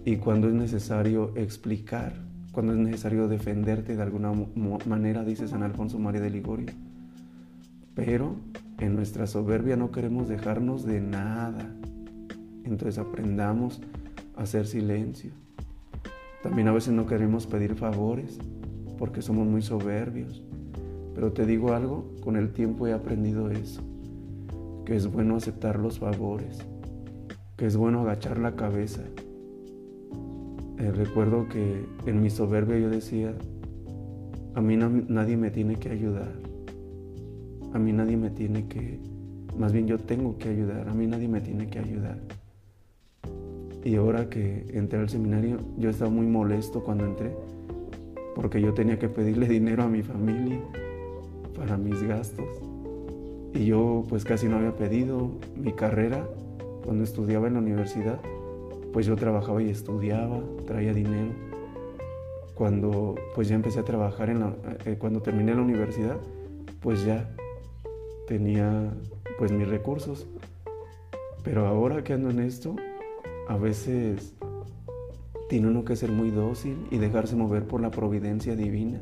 y 0.05 0.17
cuándo 0.17 0.47
es 0.47 0.53
necesario 0.53 1.33
explicar, 1.35 2.13
cuándo 2.51 2.73
es 2.73 2.79
necesario 2.79 3.27
defenderte 3.27 3.95
de 3.97 4.01
alguna 4.01 4.31
manera, 4.85 5.25
dice 5.25 5.47
San 5.47 5.63
Alfonso 5.63 5.99
María 5.99 6.21
de 6.21 6.29
Ligorio. 6.29 6.67
Pero 7.95 8.35
en 8.79 8.95
nuestra 8.95 9.27
soberbia 9.27 9.75
no 9.75 9.91
queremos 9.91 10.29
dejarnos 10.29 10.85
de 10.85 11.01
nada. 11.01 11.73
Entonces 12.63 12.97
aprendamos 12.97 13.81
a 14.37 14.43
hacer 14.43 14.67
silencio. 14.67 15.31
También 16.43 16.67
a 16.67 16.71
veces 16.71 16.93
no 16.93 17.07
queremos 17.07 17.47
pedir 17.47 17.75
favores 17.75 18.39
porque 18.97 19.21
somos 19.21 19.47
muy 19.47 19.61
soberbios. 19.61 20.43
Pero 21.13 21.31
te 21.31 21.45
digo 21.45 21.73
algo, 21.73 22.05
con 22.21 22.35
el 22.35 22.51
tiempo 22.51 22.87
he 22.87 22.93
aprendido 22.93 23.49
eso, 23.49 23.81
que 24.85 24.95
es 24.95 25.07
bueno 25.07 25.37
aceptar 25.37 25.79
los 25.79 25.99
favores, 25.99 26.59
que 27.55 27.65
es 27.65 27.77
bueno 27.77 28.01
agachar 28.01 28.37
la 28.37 28.55
cabeza. 28.55 29.01
Eh, 30.77 30.91
recuerdo 30.91 31.47
que 31.47 31.85
en 32.05 32.21
mi 32.21 32.29
soberbia 32.29 32.77
yo 32.77 32.89
decía, 32.89 33.33
a 34.55 34.61
mí 34.61 34.75
nadie 34.77 35.37
me 35.37 35.51
tiene 35.51 35.77
que 35.77 35.89
ayudar, 35.89 36.33
a 37.73 37.79
mí 37.79 37.93
nadie 37.93 38.17
me 38.17 38.29
tiene 38.29 38.67
que, 38.67 38.99
más 39.57 39.71
bien 39.71 39.87
yo 39.87 39.97
tengo 39.97 40.37
que 40.37 40.49
ayudar, 40.49 40.89
a 40.89 40.93
mí 40.93 41.07
nadie 41.07 41.29
me 41.29 41.39
tiene 41.39 41.67
que 41.67 41.79
ayudar. 41.79 42.19
Y 43.85 43.95
ahora 43.95 44.29
que 44.29 44.65
entré 44.73 44.99
al 44.99 45.09
seminario, 45.09 45.59
yo 45.77 45.89
estaba 45.89 46.09
muy 46.09 46.25
molesto 46.25 46.83
cuando 46.83 47.05
entré, 47.05 47.31
porque 48.35 48.61
yo 48.61 48.73
tenía 48.73 48.99
que 48.99 49.07
pedirle 49.07 49.47
dinero 49.47 49.83
a 49.83 49.87
mi 49.87 50.03
familia 50.03 50.59
para 51.57 51.77
mis 51.77 52.03
gastos. 52.03 52.61
Y 53.53 53.65
yo 53.65 54.03
pues 54.09 54.25
casi 54.25 54.47
no 54.47 54.57
había 54.57 54.75
pedido 54.75 55.31
mi 55.55 55.71
carrera 55.71 56.27
cuando 56.83 57.03
estudiaba 57.05 57.47
en 57.47 57.53
la 57.53 57.59
universidad. 57.59 58.19
Pues 58.91 59.05
yo 59.05 59.15
trabajaba 59.15 59.63
y 59.63 59.69
estudiaba, 59.69 60.41
traía 60.67 60.93
dinero. 60.93 61.31
Cuando 62.53 63.15
pues 63.33 63.47
ya 63.47 63.55
empecé 63.55 63.79
a 63.79 63.83
trabajar 63.83 64.29
en 64.29 64.41
la, 64.41 64.53
eh, 64.85 64.97
cuando 64.99 65.21
terminé 65.21 65.55
la 65.55 65.61
universidad, 65.61 66.17
pues 66.81 67.05
ya 67.05 67.29
tenía 68.27 68.93
pues 69.37 69.51
mis 69.51 69.67
recursos. 69.67 70.27
Pero 71.43 71.65
ahora 71.67 72.03
que 72.03 72.13
ando 72.13 72.29
en 72.29 72.39
esto, 72.39 72.75
a 73.47 73.55
veces 73.55 74.33
tiene 75.49 75.67
uno 75.67 75.85
que 75.85 75.95
ser 75.95 76.11
muy 76.11 76.31
dócil 76.31 76.77
y 76.91 76.97
dejarse 76.97 77.35
mover 77.35 77.67
por 77.67 77.81
la 77.81 77.91
providencia 77.91 78.55
divina. 78.55 79.01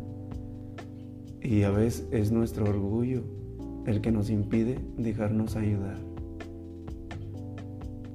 Y 1.41 1.63
a 1.63 1.71
veces 1.71 2.07
es 2.11 2.31
nuestro 2.31 2.65
orgullo 2.65 3.23
el 3.85 4.01
que 4.01 4.11
nos 4.11 4.29
impide 4.29 4.79
dejarnos 4.97 5.55
ayudar. 5.55 5.97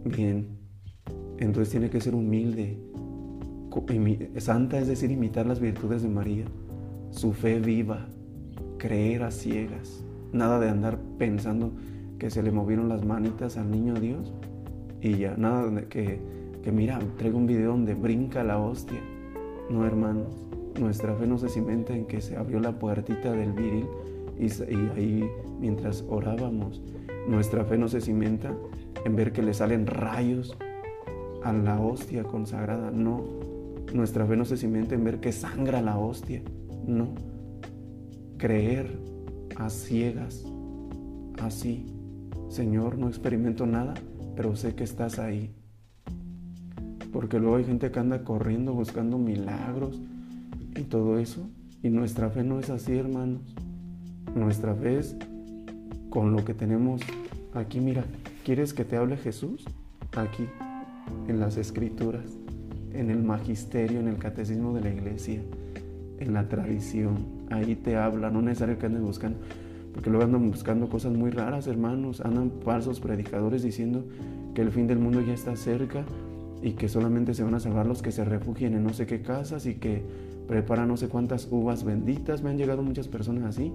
Bien, 0.05 0.49
entonces 1.39 1.71
tiene 1.71 1.91
que 1.91 2.01
ser 2.01 2.15
humilde, 2.15 2.79
santa, 4.39 4.79
es 4.79 4.89
decir, 4.89 5.11
imitar 5.11 5.47
las 5.47 5.61
virtudes 5.61 6.03
de 6.03 6.09
María, 6.09 6.47
su 7.11 7.33
fe 7.33 7.61
viva, 7.61 8.09
creer 8.79 9.23
a 9.23 9.31
ciegas, 9.31 10.05
nada 10.33 10.59
de 10.59 10.69
andar 10.69 10.99
pensando 11.19 11.73
que 12.19 12.31
se 12.31 12.43
le 12.43 12.51
movieron 12.51 12.89
las 12.89 13.05
manitas 13.05 13.57
al 13.57 13.71
niño 13.71 13.95
Dios 13.95 14.33
y 15.01 15.17
ya, 15.19 15.37
nada 15.37 15.69
de 15.69 15.87
que 15.87 16.21
que 16.63 16.73
mira, 16.73 16.99
traigo 17.17 17.39
un 17.39 17.47
video 17.47 17.71
donde 17.71 17.95
brinca 17.95 18.45
la 18.45 18.59
hostia. 18.59 19.01
No, 19.71 19.87
hermanos, 19.87 20.29
nuestra 20.79 21.15
fe 21.15 21.27
no 21.27 21.39
se 21.39 21.49
cimenta 21.49 21.95
en 21.95 22.07
que 22.07 22.21
se 22.21 22.37
abrió 22.37 22.61
la 22.61 22.79
puertita 22.79 23.33
del 23.33 23.53
viril 23.53 23.87
y, 24.39 24.51
ahí 24.97 25.31
mientras 25.61 26.05
orábamos. 26.09 26.81
Nuestra 27.29 27.65
fe 27.65 27.77
no 27.77 27.89
se 27.89 28.01
cimenta 28.01 28.55
en 29.05 29.17
ver 29.17 29.33
que 29.33 29.43
le 29.43 29.55
salen 29.55 29.87
rayos 29.87 30.57
a 31.43 31.53
la 31.53 31.81
hostia 31.81 32.25
consagrada. 32.25 32.91
No, 32.91 33.23
nuestra 33.93 34.27
fe 34.27 34.37
no 34.37 34.45
se 34.45 34.57
cimenta 34.57 34.95
en 34.95 35.05
ver 35.05 35.21
que 35.21 35.33
sangra 35.33 35.83
la 35.83 35.99
hostia. 35.99 36.43
No, 36.87 37.09
creer 38.39 38.99
a 39.57 39.69
ciegas, 39.69 40.45
así. 41.43 41.87
Señor, 42.49 42.97
no 42.97 43.09
experimento 43.09 43.67
nada, 43.67 43.95
pero 44.35 44.57
sé 44.57 44.75
que 44.75 44.85
estás 44.85 45.19
ahí. 45.19 45.58
Porque 47.13 47.39
luego 47.39 47.57
hay 47.57 47.65
gente 47.65 47.91
que 47.91 47.99
anda 47.99 48.25
corriendo 48.25 48.75
buscando 48.75 49.19
milagros 49.19 50.01
y 50.77 50.83
todo 50.83 51.19
eso. 51.19 51.49
Y 51.83 51.91
nuestra 51.91 52.31
fe 52.31 52.43
no 52.43 52.59
es 52.59 52.71
así, 52.71 52.97
hermanos. 52.97 53.41
Nuestra 54.35 54.75
fe 54.75 54.99
es 54.99 55.17
con 56.11 56.33
lo 56.33 56.45
que 56.45 56.55
tenemos 56.55 57.01
aquí. 57.55 57.81
Mira, 57.81 58.05
¿quieres 58.45 58.75
que 58.75 58.85
te 58.85 58.97
hable 58.97 59.17
Jesús? 59.17 59.65
Aquí, 60.17 60.45
en 61.29 61.39
las 61.39 61.57
escrituras, 61.57 62.25
en 62.93 63.11
el 63.11 63.23
magisterio, 63.23 64.01
en 64.01 64.09
el 64.09 64.19
catecismo 64.19 64.75
de 64.75 64.81
la 64.83 64.91
iglesia, 64.91 65.41
en 66.19 66.33
la 66.33 66.49
tradición. 66.49 67.17
Ahí 67.51 67.75
te 67.75 67.97
habla, 67.97 68.31
no 68.31 68.41
es 68.41 68.45
necesario 68.47 68.79
que 68.79 68.87
andes 68.87 69.03
buscando. 69.03 69.39
Porque 69.95 70.11
luego 70.11 70.25
andan 70.25 70.51
buscando 70.51 70.89
cosas 70.89 71.13
muy 71.13 71.31
raras, 71.31 71.67
hermanos. 71.67 72.21
Andan 72.21 72.53
falsos 72.65 73.01
predicadores 73.01 73.63
diciendo 73.63 74.05
que 74.55 74.63
el 74.63 74.71
fin 74.71 74.87
del 74.87 74.99
mundo 74.99 75.21
ya 75.21 75.33
está 75.33 75.57
cerca 75.57 76.05
y 76.63 76.73
que 76.73 76.89
solamente 76.89 77.35
se 77.35 77.45
van 77.45 77.55
a 77.55 77.61
salvar 77.61 77.87
los 77.87 78.03
que 78.03 78.13
se 78.13 78.25
refugien 78.25 78.75
en 78.75 78.85
no 78.85 78.93
sé 78.93 79.07
qué 79.07 79.23
casas 79.23 79.67
y 79.67 79.75
que 79.75 80.03
preparan 80.47 80.89
no 80.89 80.97
sé 80.97 81.09
cuántas 81.09 81.49
uvas 81.51 81.85
benditas. 81.85 82.43
Me 82.43 82.51
han 82.51 82.59
llegado 82.59 82.83
muchas 82.83 83.09
personas 83.09 83.45
así, 83.45 83.73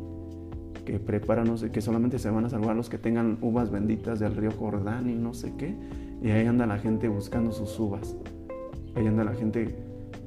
que 0.86 1.00
preparan 1.00 1.48
no 1.48 1.58
sé, 1.58 1.72
que 1.72 1.82
solamente 1.82 2.20
se 2.20 2.30
van 2.30 2.46
a 2.46 2.50
salvar 2.50 2.76
los 2.76 2.90
que 2.90 2.98
tengan 2.98 3.38
uvas 3.42 3.72
benditas 3.72 4.20
del 4.20 4.36
río 4.36 4.52
Jordán 4.52 5.10
y 5.10 5.16
no 5.16 5.34
sé 5.34 5.54
qué. 5.58 5.76
Y 6.22 6.32
ahí 6.32 6.46
anda 6.46 6.66
la 6.66 6.78
gente 6.78 7.08
buscando 7.08 7.52
sus 7.52 7.80
uvas. 7.80 8.16
Ahí 8.96 9.08
anda 9.08 9.24
la 9.24 9.34
gente 9.34 9.76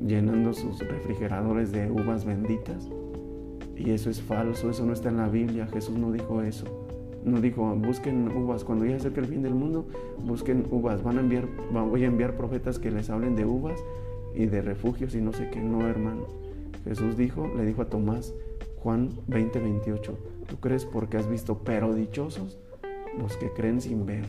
llenando 0.04 0.52
sus 0.52 0.78
refrigeradores 0.80 1.72
de 1.72 1.90
uvas 1.90 2.24
benditas. 2.24 2.88
Y 3.76 3.90
eso 3.90 4.08
es 4.08 4.22
falso, 4.22 4.70
eso 4.70 4.86
no 4.86 4.92
está 4.92 5.10
en 5.10 5.18
la 5.18 5.28
Biblia. 5.28 5.66
Jesús 5.66 5.96
no 5.98 6.12
dijo 6.12 6.42
eso. 6.42 6.85
No 7.26 7.40
dijo, 7.40 7.74
busquen 7.74 8.28
uvas. 8.28 8.62
Cuando 8.62 8.86
ya 8.86 8.94
acerque 8.94 9.18
el 9.18 9.26
fin 9.26 9.42
del 9.42 9.52
mundo, 9.52 9.88
busquen 10.24 10.64
uvas. 10.70 11.02
Van 11.02 11.18
a 11.18 11.20
enviar, 11.20 11.48
voy 11.72 12.04
a 12.04 12.06
enviar 12.06 12.36
profetas 12.36 12.78
que 12.78 12.92
les 12.92 13.10
hablen 13.10 13.34
de 13.34 13.44
uvas 13.44 13.80
y 14.32 14.46
de 14.46 14.62
refugios 14.62 15.12
y 15.16 15.20
no 15.20 15.32
sé 15.32 15.50
qué. 15.50 15.60
No, 15.60 15.88
hermano. 15.88 16.28
Jesús 16.84 17.16
dijo, 17.16 17.50
le 17.56 17.66
dijo 17.66 17.82
a 17.82 17.86
Tomás, 17.86 18.32
Juan 18.78 19.10
20, 19.26 19.58
28, 19.58 20.18
tú 20.48 20.56
crees 20.60 20.84
porque 20.84 21.16
has 21.16 21.28
visto, 21.28 21.58
pero 21.64 21.92
dichosos 21.94 22.60
los 23.18 23.36
que 23.36 23.50
creen 23.50 23.80
sin 23.80 24.06
ver. 24.06 24.24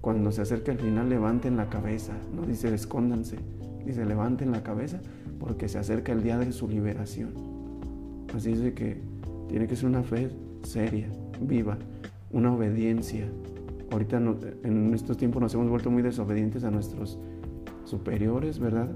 Cuando 0.00 0.32
se 0.32 0.42
acerque 0.42 0.72
el 0.72 0.78
final, 0.78 1.08
levanten 1.08 1.56
la 1.56 1.70
cabeza. 1.70 2.14
No 2.34 2.42
dice 2.42 2.74
escóndanse, 2.74 3.36
dice 3.86 4.04
levanten 4.04 4.50
la 4.50 4.64
cabeza 4.64 5.00
porque 5.38 5.68
se 5.68 5.78
acerca 5.78 6.10
el 6.10 6.24
día 6.24 6.38
de 6.38 6.50
su 6.50 6.68
liberación. 6.68 7.34
Así 8.34 8.50
es 8.50 8.74
que 8.74 9.00
tiene 9.48 9.68
que 9.68 9.76
ser 9.76 9.86
una 9.86 10.02
fe 10.02 10.28
seria 10.64 11.06
viva, 11.40 11.78
una 12.30 12.52
obediencia. 12.52 13.26
Ahorita 13.90 14.16
en 14.64 14.92
estos 14.94 15.16
tiempos 15.16 15.40
nos 15.40 15.54
hemos 15.54 15.68
vuelto 15.68 15.90
muy 15.90 16.02
desobedientes 16.02 16.64
a 16.64 16.70
nuestros 16.70 17.18
superiores, 17.84 18.58
¿verdad? 18.58 18.88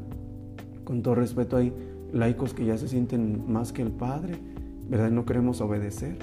Con 0.85 1.02
todo 1.02 1.14
respeto 1.14 1.57
hay 1.57 1.73
laicos 2.12 2.54
que 2.54 2.64
ya 2.64 2.78
se 2.78 2.88
sienten 2.88 3.50
más 3.50 3.73
que 3.73 3.83
el 3.83 3.90
Padre, 3.90 4.35
¿verdad? 4.88 5.11
No 5.11 5.25
queremos 5.25 5.61
obedecer. 5.61 6.16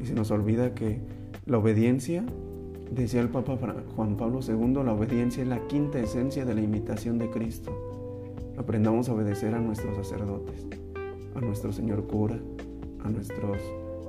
Y 0.00 0.06
se 0.06 0.14
nos 0.14 0.30
olvida 0.30 0.74
que 0.74 1.00
la 1.46 1.58
obediencia, 1.58 2.24
decía 2.90 3.20
el 3.20 3.28
Papa 3.28 3.58
Juan 3.96 4.16
Pablo 4.16 4.40
II, 4.46 4.82
la 4.84 4.92
obediencia 4.92 5.42
es 5.42 5.48
la 5.48 5.66
quinta 5.66 5.98
esencia 5.98 6.44
de 6.44 6.54
la 6.54 6.62
imitación 6.62 7.18
de 7.18 7.30
Cristo. 7.30 7.72
Aprendamos 8.56 9.08
a 9.08 9.14
obedecer 9.14 9.54
a 9.54 9.60
nuestros 9.60 9.96
sacerdotes, 9.96 10.66
a 11.34 11.40
nuestro 11.40 11.72
Señor 11.72 12.06
cura, 12.06 12.38
a 13.02 13.10
nuestros 13.10 13.58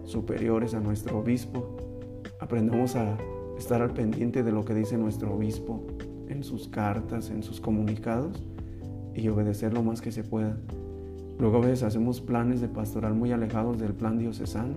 superiores 0.06 0.74
a 0.74 0.80
nuestro 0.80 1.20
obispo, 1.20 1.76
aprendamos 2.40 2.96
a 2.96 3.18
estar 3.58 3.82
al 3.82 3.94
pendiente 3.94 4.44
de 4.44 4.52
lo 4.52 4.64
que 4.64 4.74
dice 4.74 4.98
nuestro 4.98 5.36
obispo 5.36 5.86
en 6.30 6.44
sus 6.44 6.68
cartas, 6.68 7.30
en 7.30 7.44
sus 7.44 7.60
comunicados 7.60 8.44
y 9.14 9.28
obedecer 9.28 9.74
lo 9.74 9.84
más 9.84 10.02
que 10.02 10.12
se 10.12 10.24
pueda. 10.24 10.58
Luego 11.40 11.58
a 11.58 11.62
veces 11.62 11.84
hacemos 11.84 12.22
planes 12.22 12.62
de 12.62 12.68
pastoral 12.68 13.14
muy 13.14 13.32
alejados 13.32 13.78
del 13.78 13.94
plan 13.94 14.18
diocesano. 14.18 14.76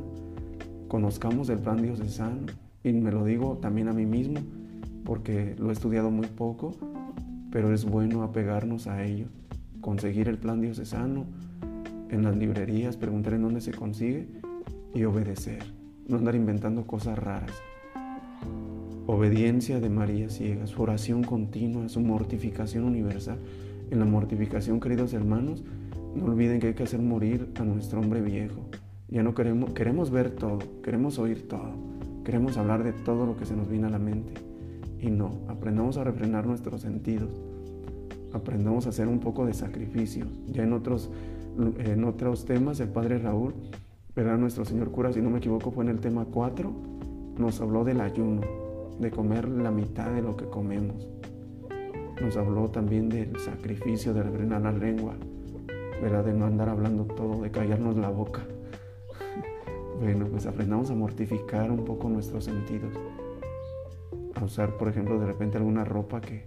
Conozcamos 0.88 1.48
el 1.50 1.58
plan 1.58 1.82
diocesano 1.82 2.46
y 2.82 2.92
me 2.92 3.12
lo 3.12 3.24
digo 3.24 3.58
también 3.58 3.88
a 3.88 3.92
mí 3.92 4.06
mismo 4.06 4.40
porque 5.04 5.54
lo 5.58 5.70
he 5.70 5.72
estudiado 5.72 6.10
muy 6.10 6.26
poco, 6.26 6.74
pero 7.50 7.72
es 7.72 7.84
bueno 7.84 8.22
apegarnos 8.22 8.86
a 8.86 9.04
ello, 9.04 9.26
conseguir 9.80 10.28
el 10.28 10.38
plan 10.38 10.60
diocesano 10.60 11.24
en 12.10 12.22
las 12.24 12.36
librerías, 12.36 12.96
preguntar 12.96 13.34
en 13.34 13.42
dónde 13.42 13.60
se 13.60 13.72
consigue 13.72 14.28
y 14.94 15.04
obedecer, 15.04 15.64
no 16.06 16.16
andar 16.16 16.34
inventando 16.34 16.86
cosas 16.86 17.18
raras. 17.18 17.52
Obediencia 19.06 19.80
de 19.80 19.88
María 19.88 20.28
Ciega, 20.28 20.66
su 20.66 20.82
oración 20.82 21.22
continua, 21.22 21.88
su 21.88 22.00
mortificación 22.00 22.84
universal. 22.84 23.38
En 23.90 24.00
la 24.00 24.04
mortificación, 24.04 24.80
queridos 24.80 25.14
hermanos, 25.14 25.64
no 26.14 26.26
olviden 26.26 26.60
que 26.60 26.68
hay 26.68 26.74
que 26.74 26.82
hacer 26.82 27.00
morir 27.00 27.48
a 27.58 27.64
nuestro 27.64 28.00
hombre 28.00 28.20
viejo. 28.20 28.66
Ya 29.08 29.22
no 29.22 29.34
queremos, 29.34 29.72
queremos 29.72 30.10
ver 30.10 30.32
todo, 30.32 30.58
queremos 30.82 31.18
oír 31.18 31.48
todo, 31.48 31.72
queremos 32.24 32.58
hablar 32.58 32.84
de 32.84 32.92
todo 32.92 33.24
lo 33.24 33.36
que 33.36 33.46
se 33.46 33.56
nos 33.56 33.68
viene 33.68 33.86
a 33.86 33.90
la 33.90 33.98
mente. 33.98 34.34
Y 35.00 35.10
no, 35.10 35.30
aprendamos 35.48 35.96
a 35.96 36.04
refrenar 36.04 36.46
nuestros 36.46 36.82
sentidos, 36.82 37.30
aprendamos 38.32 38.86
a 38.86 38.90
hacer 38.90 39.08
un 39.08 39.20
poco 39.20 39.46
de 39.46 39.54
sacrificio. 39.54 40.26
Ya 40.48 40.64
en 40.64 40.74
otros, 40.74 41.10
en 41.78 42.04
otros 42.04 42.44
temas, 42.44 42.80
el 42.80 42.88
Padre 42.88 43.18
Raúl, 43.18 43.54
¿verdad? 44.18 44.36
Nuestro 44.36 44.64
Señor 44.64 44.90
cura, 44.90 45.12
si 45.12 45.22
no 45.22 45.30
me 45.30 45.38
equivoco, 45.38 45.70
fue 45.70 45.84
en 45.84 45.90
el 45.90 46.00
tema 46.00 46.24
4, 46.24 46.72
nos 47.38 47.60
habló 47.60 47.84
del 47.84 48.00
ayuno 48.00 48.40
de 48.98 49.12
comer 49.12 49.46
la 49.48 49.70
mitad 49.70 50.10
de 50.10 50.22
lo 50.22 50.36
que 50.36 50.44
comemos. 50.46 51.06
Nos 52.20 52.36
habló 52.36 52.68
también 52.68 53.08
del 53.08 53.38
sacrificio 53.38 54.12
de 54.12 54.24
refrenar 54.24 54.62
la 54.62 54.72
lengua, 54.72 55.14
¿verdad? 56.02 56.24
de 56.24 56.34
no 56.34 56.46
andar 56.46 56.68
hablando 56.68 57.04
todo, 57.04 57.42
de 57.42 57.52
callarnos 57.52 57.96
la 57.96 58.10
boca. 58.10 58.42
bueno, 60.00 60.26
pues 60.26 60.46
aprendamos 60.46 60.90
a 60.90 60.96
mortificar 60.96 61.70
un 61.70 61.84
poco 61.84 62.08
nuestros 62.08 62.46
sentidos. 62.46 62.94
A 64.34 64.44
usar, 64.44 64.76
por 64.78 64.88
ejemplo, 64.88 65.20
de 65.20 65.26
repente 65.26 65.58
alguna 65.58 65.84
ropa 65.84 66.20
que 66.20 66.42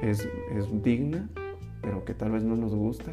es, 0.00 0.26
es 0.52 0.82
digna, 0.82 1.28
pero 1.82 2.02
que 2.02 2.14
tal 2.14 2.30
vez 2.30 2.44
no 2.44 2.56
nos 2.56 2.74
gusta, 2.74 3.12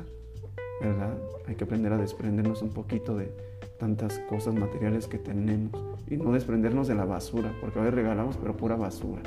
¿verdad? 0.80 1.18
Hay 1.46 1.56
que 1.56 1.66
aprender 1.66 1.92
a 1.92 1.98
desprendernos 1.98 2.62
un 2.62 2.70
poquito 2.70 3.18
de 3.18 3.47
tantas 3.78 4.20
cosas 4.20 4.56
materiales 4.56 5.08
que 5.08 5.18
tenemos 5.18 5.72
y 6.10 6.18
no 6.18 6.32
desprendernos 6.32 6.88
de 6.88 6.96
la 6.96 7.06
basura, 7.06 7.54
porque 7.62 7.80
hoy 7.80 7.90
regalamos 7.90 8.38
pero 8.38 8.58
pura 8.58 8.76
basura. 8.76 9.22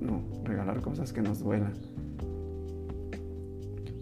No, 0.00 0.22
regalar 0.44 0.80
cosas 0.80 1.12
que 1.12 1.20
nos 1.22 1.40
duelan. 1.40 1.74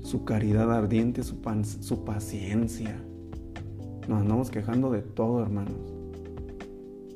Su 0.02 0.25
caridad 0.25 0.73
ardiente, 0.73 1.23
su, 1.23 1.37
su 1.80 2.04
paciencia. 2.04 2.97
Nos 4.09 4.21
andamos 4.21 4.50
quejando 4.50 4.90
de 4.90 5.02
todo, 5.02 5.42
hermanos. 5.42 5.75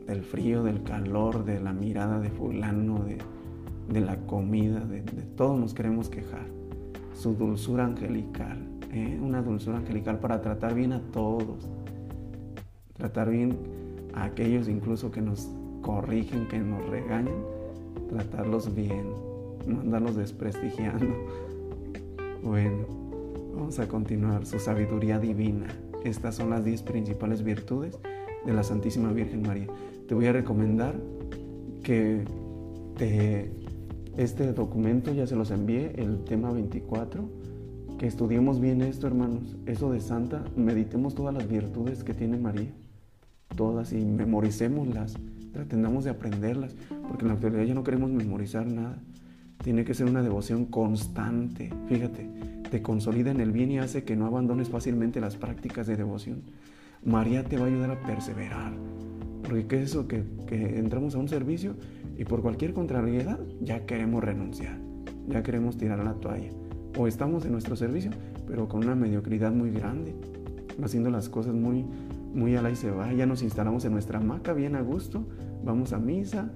Del 0.06 0.22
frío, 0.22 0.62
del 0.62 0.82
calor, 0.82 1.44
de 1.44 1.60
la 1.60 1.72
mirada 1.72 2.20
de 2.20 2.28
fulano, 2.30 3.04
de, 3.04 3.18
de 3.88 4.00
la 4.00 4.16
comida, 4.26 4.80
de, 4.80 5.00
todo 5.36 5.56
nos 5.56 5.74
queremos 5.74 6.08
quejar. 6.08 6.46
Su 7.14 7.34
dulzura 7.34 7.84
angelical, 7.84 8.58
¿eh? 8.92 9.18
una 9.22 9.42
dulzura 9.42 9.78
angelical 9.78 10.18
para 10.18 10.40
tratar 10.40 10.74
bien 10.74 10.92
a 10.92 11.00
todos. 11.12 11.68
Tratar 13.02 13.30
bien 13.30 13.56
a 14.14 14.22
aquellos 14.26 14.68
incluso 14.68 15.10
que 15.10 15.20
nos 15.20 15.48
corrigen, 15.80 16.46
que 16.46 16.60
nos 16.60 16.88
regañan, 16.88 17.34
tratarlos 18.08 18.72
bien, 18.76 19.06
no 19.66 19.80
andarlos 19.80 20.14
desprestigiando. 20.14 21.06
Bueno, 22.44 22.86
vamos 23.56 23.80
a 23.80 23.88
continuar. 23.88 24.46
Su 24.46 24.60
sabiduría 24.60 25.18
divina. 25.18 25.66
Estas 26.04 26.36
son 26.36 26.50
las 26.50 26.64
10 26.64 26.82
principales 26.82 27.42
virtudes 27.42 27.98
de 28.46 28.52
la 28.52 28.62
Santísima 28.62 29.12
Virgen 29.12 29.42
María. 29.42 29.66
Te 30.06 30.14
voy 30.14 30.26
a 30.26 30.32
recomendar 30.32 30.94
que 31.82 32.24
te, 32.98 33.50
este 34.16 34.52
documento 34.52 35.12
ya 35.12 35.26
se 35.26 35.34
los 35.34 35.50
envié, 35.50 35.92
el 35.96 36.22
tema 36.22 36.52
24, 36.52 37.28
que 37.98 38.06
estudiemos 38.06 38.60
bien 38.60 38.80
esto, 38.80 39.08
hermanos. 39.08 39.56
Eso 39.66 39.90
de 39.90 40.00
Santa, 40.00 40.44
meditemos 40.56 41.16
todas 41.16 41.34
las 41.34 41.48
virtudes 41.48 42.04
que 42.04 42.14
tiene 42.14 42.38
María 42.38 42.72
todas 43.56 43.92
y 43.92 44.04
memoricémoslas, 44.04 45.16
tratemos 45.52 46.04
de 46.04 46.10
aprenderlas, 46.10 46.74
porque 47.08 47.22
en 47.22 47.28
la 47.28 47.34
actualidad 47.34 47.64
ya 47.64 47.74
no 47.74 47.84
queremos 47.84 48.10
memorizar 48.10 48.66
nada. 48.66 48.98
Tiene 49.62 49.84
que 49.84 49.94
ser 49.94 50.06
una 50.06 50.22
devoción 50.22 50.66
constante. 50.66 51.70
Fíjate, 51.88 52.28
te 52.70 52.82
consolida 52.82 53.30
en 53.30 53.40
el 53.40 53.52
bien 53.52 53.70
y 53.70 53.78
hace 53.78 54.02
que 54.02 54.16
no 54.16 54.26
abandones 54.26 54.68
fácilmente 54.68 55.20
las 55.20 55.36
prácticas 55.36 55.86
de 55.86 55.96
devoción. 55.96 56.42
María 57.04 57.44
te 57.44 57.56
va 57.58 57.64
a 57.64 57.68
ayudar 57.68 57.90
a 57.90 58.00
perseverar. 58.00 58.72
Porque 59.42 59.66
¿qué 59.66 59.82
es 59.82 59.90
eso? 59.90 60.08
Que, 60.08 60.24
que 60.46 60.78
entramos 60.78 61.14
a 61.14 61.18
un 61.18 61.28
servicio 61.28 61.74
y 62.16 62.24
por 62.24 62.42
cualquier 62.42 62.72
contrariedad 62.72 63.38
ya 63.60 63.86
queremos 63.86 64.22
renunciar, 64.22 64.78
ya 65.28 65.42
queremos 65.42 65.76
tirar 65.76 65.98
la 66.04 66.14
toalla. 66.14 66.50
O 66.96 67.06
estamos 67.06 67.44
en 67.44 67.52
nuestro 67.52 67.74
servicio, 67.74 68.10
pero 68.46 68.68
con 68.68 68.84
una 68.84 68.94
mediocridad 68.94 69.52
muy 69.52 69.70
grande, 69.70 70.14
haciendo 70.82 71.10
las 71.10 71.28
cosas 71.28 71.54
muy, 71.54 71.84
muy 72.34 72.56
a 72.56 72.62
la 72.62 72.74
se 72.74 72.90
va, 72.90 73.12
ya 73.12 73.26
nos 73.26 73.42
instalamos 73.42 73.84
en 73.84 73.92
nuestra 73.92 74.18
hamaca 74.18 74.52
bien 74.52 74.74
a 74.76 74.80
gusto, 74.80 75.24
vamos 75.64 75.92
a 75.92 75.98
misa, 75.98 76.50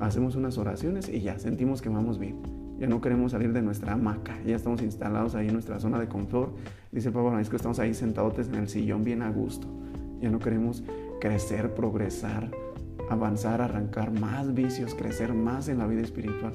hacemos 0.00 0.36
unas 0.36 0.58
oraciones 0.58 1.08
y 1.08 1.20
ya 1.20 1.38
sentimos 1.38 1.82
que 1.82 1.88
vamos 1.88 2.18
bien. 2.18 2.36
Ya 2.78 2.86
no 2.86 3.00
queremos 3.00 3.32
salir 3.32 3.54
de 3.54 3.62
nuestra 3.62 3.94
hamaca, 3.94 4.38
ya 4.44 4.54
estamos 4.54 4.82
instalados 4.82 5.34
ahí 5.34 5.46
en 5.46 5.54
nuestra 5.54 5.80
zona 5.80 5.98
de 5.98 6.08
confort. 6.08 6.54
Dice 6.92 7.08
el 7.08 7.14
Papa 7.14 7.30
Francisco, 7.30 7.56
estamos 7.56 7.78
ahí 7.78 7.94
sentados 7.94 8.38
en 8.48 8.54
el 8.56 8.68
sillón 8.68 9.02
bien 9.02 9.22
a 9.22 9.30
gusto. 9.30 9.66
Ya 10.20 10.30
no 10.30 10.38
queremos 10.38 10.84
crecer, 11.18 11.74
progresar, 11.74 12.50
avanzar, 13.08 13.62
arrancar 13.62 14.10
más 14.12 14.52
vicios, 14.52 14.94
crecer 14.94 15.32
más 15.32 15.68
en 15.68 15.78
la 15.78 15.86
vida 15.86 16.02
espiritual. 16.02 16.52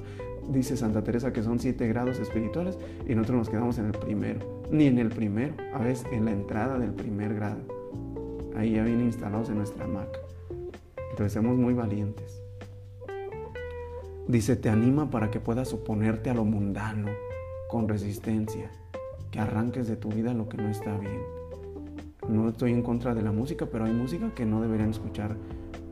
Dice 0.51 0.77
Santa 0.77 1.03
Teresa 1.03 1.33
que 1.33 1.41
son 1.41 1.59
siete 1.59 1.87
grados 1.87 2.19
espirituales 2.19 2.77
y 3.07 3.15
nosotros 3.15 3.39
nos 3.39 3.49
quedamos 3.49 3.79
en 3.79 3.85
el 3.85 3.93
primero, 3.93 4.61
ni 4.71 4.85
en 4.85 4.99
el 4.99 5.09
primero, 5.09 5.55
a 5.73 5.79
veces 5.79 6.05
en 6.11 6.25
la 6.25 6.31
entrada 6.31 6.77
del 6.77 6.91
primer 6.91 7.33
grado 7.33 7.80
ahí 8.55 8.73
ya 8.73 8.83
vienen 8.83 9.05
instalados 9.05 9.49
en 9.49 9.57
nuestra 9.57 9.85
hamaca. 9.85 10.19
Entonces 11.11 11.33
seamos 11.33 11.57
muy 11.57 11.73
valientes. 11.73 12.41
Dice, 14.27 14.55
te 14.55 14.69
anima 14.69 15.09
para 15.09 15.29
que 15.29 15.39
puedas 15.39 15.73
oponerte 15.73 16.29
a 16.29 16.33
lo 16.33 16.45
mundano 16.45 17.09
con 17.69 17.87
resistencia, 17.87 18.71
que 19.29 19.39
arranques 19.39 19.87
de 19.87 19.97
tu 19.97 20.09
vida 20.09 20.33
lo 20.33 20.47
que 20.47 20.57
no 20.57 20.69
está 20.69 20.97
bien. 20.97 21.21
No 22.29 22.49
estoy 22.49 22.71
en 22.71 22.81
contra 22.81 23.13
de 23.13 23.21
la 23.23 23.31
música, 23.31 23.65
pero 23.65 23.85
hay 23.85 23.93
música 23.93 24.33
que 24.33 24.45
no 24.45 24.61
deberían 24.61 24.91
escuchar 24.91 25.35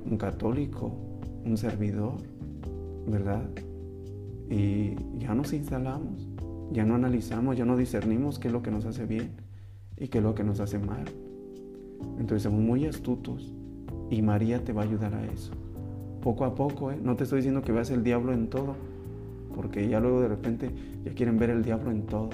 un 0.06 0.18
católico, 0.18 0.92
un 1.44 1.58
servidor, 1.58 2.14
¿verdad? 3.08 3.50
Y 4.50 4.96
ya 5.18 5.34
nos 5.34 5.54
instalamos, 5.54 6.30
ya 6.72 6.86
no 6.86 6.96
analizamos, 6.96 7.58
ya 7.58 7.66
no 7.66 7.78
discernimos 7.78 8.40
qué 8.40 8.48
es 8.48 8.54
lo 8.54 8.62
que 8.62 8.72
nos 8.72 8.86
hace 8.86 9.06
bien 9.06 9.32
y 9.98 10.08
qué 10.08 10.20
es 10.20 10.24
lo 10.24 10.36
que 10.36 10.44
nos 10.44 10.60
hace 10.60 10.80
mal. 10.80 11.06
Entonces 12.20 12.44
somos 12.44 12.62
muy 12.62 12.86
astutos 12.86 13.54
y 14.10 14.22
María 14.22 14.64
te 14.64 14.74
va 14.74 14.82
a 14.82 14.86
ayudar 14.86 15.14
a 15.14 15.26
eso. 15.26 15.54
Poco 16.22 16.46
a 16.46 16.56
poco, 16.56 16.92
¿eh? 16.92 17.00
no 17.02 17.16
te 17.16 17.24
estoy 17.24 17.38
diciendo 17.38 17.62
que 17.62 17.72
veas 17.72 17.90
el 17.92 18.04
diablo 18.04 18.34
en 18.34 18.48
todo, 18.48 18.76
porque 19.56 19.88
ya 19.88 20.00
luego 20.00 20.22
de 20.22 20.28
repente 20.28 20.72
ya 21.06 21.14
quieren 21.14 21.38
ver 21.38 21.50
el 21.50 21.64
diablo 21.64 21.92
en 21.92 22.04
todo, 22.04 22.30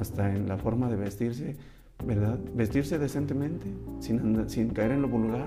hasta 0.00 0.34
en 0.34 0.48
la 0.48 0.56
forma 0.56 0.88
de 0.90 0.96
vestirse, 0.96 1.56
¿verdad? 2.04 2.38
Vestirse 2.54 2.98
decentemente, 2.98 3.66
sin, 4.00 4.48
sin 4.48 4.70
caer 4.70 4.92
en 4.92 5.02
lo 5.02 5.08
vulgar. 5.08 5.46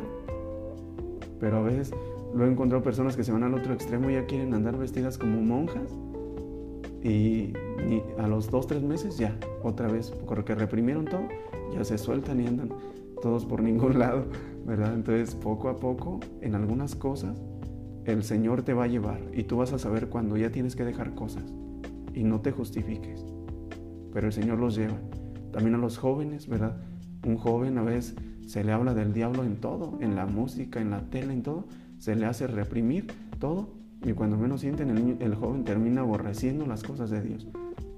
Pero 1.39 1.57
a 1.57 1.61
veces 1.61 1.91
lo 2.33 2.45
he 2.45 2.49
encontrado 2.49 2.83
personas 2.83 3.15
que 3.15 3.23
se 3.23 3.31
van 3.31 3.43
al 3.43 3.53
otro 3.53 3.73
extremo 3.73 4.09
y 4.09 4.13
ya 4.13 4.25
quieren 4.25 4.53
andar 4.53 4.77
vestidas 4.77 5.17
como 5.17 5.41
monjas 5.41 5.91
y 7.03 7.53
a 8.17 8.27
los 8.27 8.51
dos, 8.51 8.67
tres 8.67 8.83
meses 8.83 9.17
ya, 9.17 9.35
otra 9.63 9.87
vez, 9.87 10.11
porque 10.27 10.53
reprimieron 10.55 11.05
todo, 11.05 11.27
ya 11.73 11.83
se 11.83 11.97
sueltan 11.97 12.41
y 12.41 12.47
andan 12.47 12.69
todos 13.21 13.45
por 13.45 13.61
ningún 13.61 13.99
lado, 13.99 14.25
¿verdad? 14.65 14.93
Entonces, 14.93 15.35
poco 15.35 15.69
a 15.69 15.77
poco, 15.77 16.19
en 16.41 16.55
algunas 16.55 16.95
cosas, 16.95 17.41
el 18.05 18.23
Señor 18.23 18.63
te 18.63 18.73
va 18.73 18.85
a 18.85 18.87
llevar 18.87 19.21
y 19.33 19.43
tú 19.43 19.57
vas 19.57 19.73
a 19.73 19.79
saber 19.79 20.09
cuando 20.09 20.37
ya 20.37 20.51
tienes 20.51 20.75
que 20.75 20.85
dejar 20.85 21.15
cosas 21.15 21.43
y 22.13 22.23
no 22.23 22.41
te 22.41 22.51
justifiques. 22.51 23.25
Pero 24.13 24.27
el 24.27 24.33
Señor 24.33 24.59
los 24.59 24.75
lleva. 24.75 24.97
También 25.51 25.75
a 25.75 25.77
los 25.77 25.97
jóvenes, 25.97 26.47
¿verdad? 26.47 26.77
Un 27.25 27.37
joven 27.37 27.77
a 27.77 27.83
veces 27.83 28.15
se 28.47 28.63
le 28.63 28.71
habla 28.71 28.93
del 28.93 29.13
diablo 29.13 29.43
en 29.43 29.57
todo, 29.57 29.97
en 30.01 30.15
la 30.15 30.25
música, 30.25 30.81
en 30.81 30.89
la 30.89 31.01
tele, 31.09 31.33
en 31.33 31.43
todo. 31.43 31.67
Se 31.97 32.15
le 32.15 32.25
hace 32.25 32.47
reprimir 32.47 33.07
todo 33.39 33.69
y 34.03 34.13
cuando 34.13 34.37
menos 34.37 34.61
sienten 34.61 34.89
el, 34.89 35.17
el 35.19 35.35
joven 35.35 35.63
termina 35.63 36.01
aborreciendo 36.01 36.65
las 36.65 36.83
cosas 36.83 37.09
de 37.09 37.21
Dios. 37.21 37.47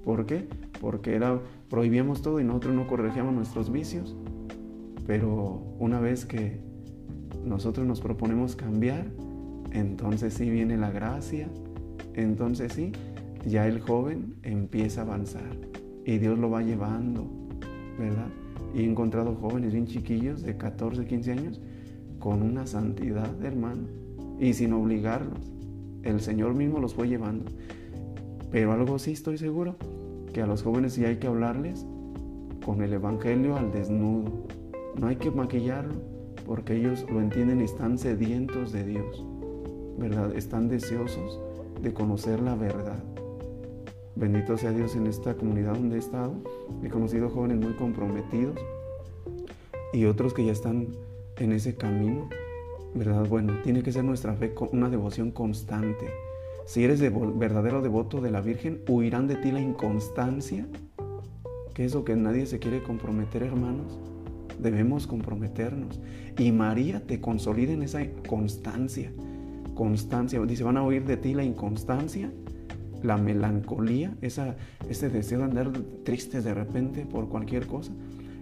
¿Por 0.04 0.26
qué? 0.26 0.48
Porque 0.80 1.14
era, 1.14 1.38
prohibíamos 1.70 2.22
todo 2.22 2.40
y 2.40 2.44
nosotros 2.44 2.74
no 2.74 2.86
corregíamos 2.86 3.34
nuestros 3.34 3.70
vicios 3.70 4.16
pero 5.06 5.62
una 5.78 6.00
vez 6.00 6.24
que 6.24 6.60
nosotros 7.44 7.86
nos 7.86 8.00
proponemos 8.00 8.56
cambiar, 8.56 9.06
entonces 9.72 10.34
sí 10.34 10.50
viene 10.50 10.76
la 10.76 10.90
gracia, 10.90 11.48
entonces 12.14 12.72
sí, 12.72 12.92
ya 13.46 13.66
el 13.66 13.80
joven 13.80 14.34
empieza 14.42 15.00
a 15.00 15.04
avanzar 15.04 15.56
y 16.04 16.18
Dios 16.18 16.38
lo 16.38 16.50
va 16.50 16.62
llevando, 16.62 17.26
¿verdad? 17.98 18.28
Y 18.74 18.80
he 18.80 18.84
encontrado 18.84 19.34
jóvenes 19.34 19.72
bien 19.72 19.86
chiquillos 19.86 20.42
de 20.42 20.56
14, 20.56 21.06
15 21.06 21.32
años 21.32 21.60
con 22.18 22.42
una 22.42 22.66
santidad, 22.66 23.30
hermano, 23.44 23.88
y 24.38 24.52
sin 24.54 24.72
obligarlos. 24.72 25.52
El 26.02 26.20
Señor 26.20 26.54
mismo 26.54 26.78
los 26.80 26.94
fue 26.94 27.08
llevando. 27.08 27.50
Pero 28.50 28.72
algo 28.72 28.98
sí 28.98 29.12
estoy 29.12 29.38
seguro, 29.38 29.76
que 30.32 30.42
a 30.42 30.46
los 30.46 30.62
jóvenes 30.62 30.94
sí 30.94 31.04
hay 31.04 31.16
que 31.16 31.26
hablarles 31.26 31.86
con 32.64 32.82
el 32.82 32.92
Evangelio 32.92 33.56
al 33.56 33.72
desnudo. 33.72 34.46
No 34.96 35.08
hay 35.08 35.16
que 35.16 35.30
maquillarlo, 35.30 35.94
porque 36.46 36.76
ellos 36.76 37.06
lo 37.10 37.20
entienden 37.20 37.60
y 37.60 37.64
están 37.64 37.98
sedientos 37.98 38.72
de 38.72 38.84
Dios, 38.84 39.24
¿verdad? 39.98 40.34
Están 40.34 40.68
deseosos 40.68 41.40
de 41.80 41.92
conocer 41.92 42.40
la 42.40 42.54
verdad. 42.54 43.02
Bendito 44.14 44.58
sea 44.58 44.72
Dios 44.72 44.94
en 44.94 45.06
esta 45.06 45.34
comunidad 45.34 45.74
donde 45.74 45.96
he 45.96 45.98
estado. 45.98 46.34
He 46.82 46.88
conocido 46.88 47.30
jóvenes 47.30 47.58
muy 47.58 47.72
comprometidos 47.72 48.56
y 49.92 50.04
otros 50.04 50.34
que 50.34 50.44
ya 50.44 50.52
están 50.52 50.88
en 51.38 51.52
ese 51.52 51.74
camino, 51.74 52.28
¿verdad? 52.94 53.26
Bueno, 53.28 53.54
tiene 53.62 53.82
que 53.82 53.92
ser 53.92 54.04
nuestra 54.04 54.34
fe 54.34 54.54
una 54.72 54.90
devoción 54.90 55.30
constante. 55.30 56.06
Si 56.66 56.84
eres 56.84 57.00
de 57.00 57.10
verdadero 57.10 57.82
devoto 57.82 58.20
de 58.20 58.30
la 58.30 58.40
Virgen, 58.40 58.82
huirán 58.86 59.26
de 59.26 59.36
ti 59.36 59.50
la 59.50 59.60
inconstancia, 59.60 60.66
que 61.74 61.84
es 61.84 61.94
lo 61.94 62.04
que 62.04 62.14
nadie 62.14 62.46
se 62.46 62.58
quiere 62.58 62.82
comprometer, 62.82 63.42
hermanos. 63.42 63.98
Debemos 64.60 65.06
comprometernos. 65.06 66.00
Y 66.38 66.52
María 66.52 67.06
te 67.06 67.20
consolida 67.20 67.72
en 67.72 67.82
esa 67.82 68.00
constancia. 68.28 69.12
Constancia. 69.74 70.40
Dice, 70.40 70.64
van 70.64 70.76
a 70.76 70.82
huir 70.82 71.04
de 71.04 71.16
ti 71.16 71.34
la 71.34 71.44
inconstancia 71.44 72.30
la 73.02 73.16
melancolía, 73.16 74.16
esa, 74.20 74.56
ese 74.88 75.08
deseo 75.08 75.38
de 75.38 75.44
andar 75.44 75.72
tristes 76.04 76.44
de 76.44 76.54
repente 76.54 77.04
por 77.04 77.28
cualquier 77.28 77.66
cosa, 77.66 77.92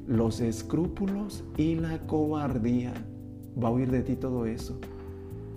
los 0.06 0.40
escrúpulos 0.40 1.44
y 1.56 1.74
la 1.76 1.98
cobardía. 2.06 2.92
Va 3.62 3.68
a 3.68 3.72
huir 3.72 3.90
de 3.90 4.02
ti 4.02 4.16
todo 4.16 4.46
eso. 4.46 4.78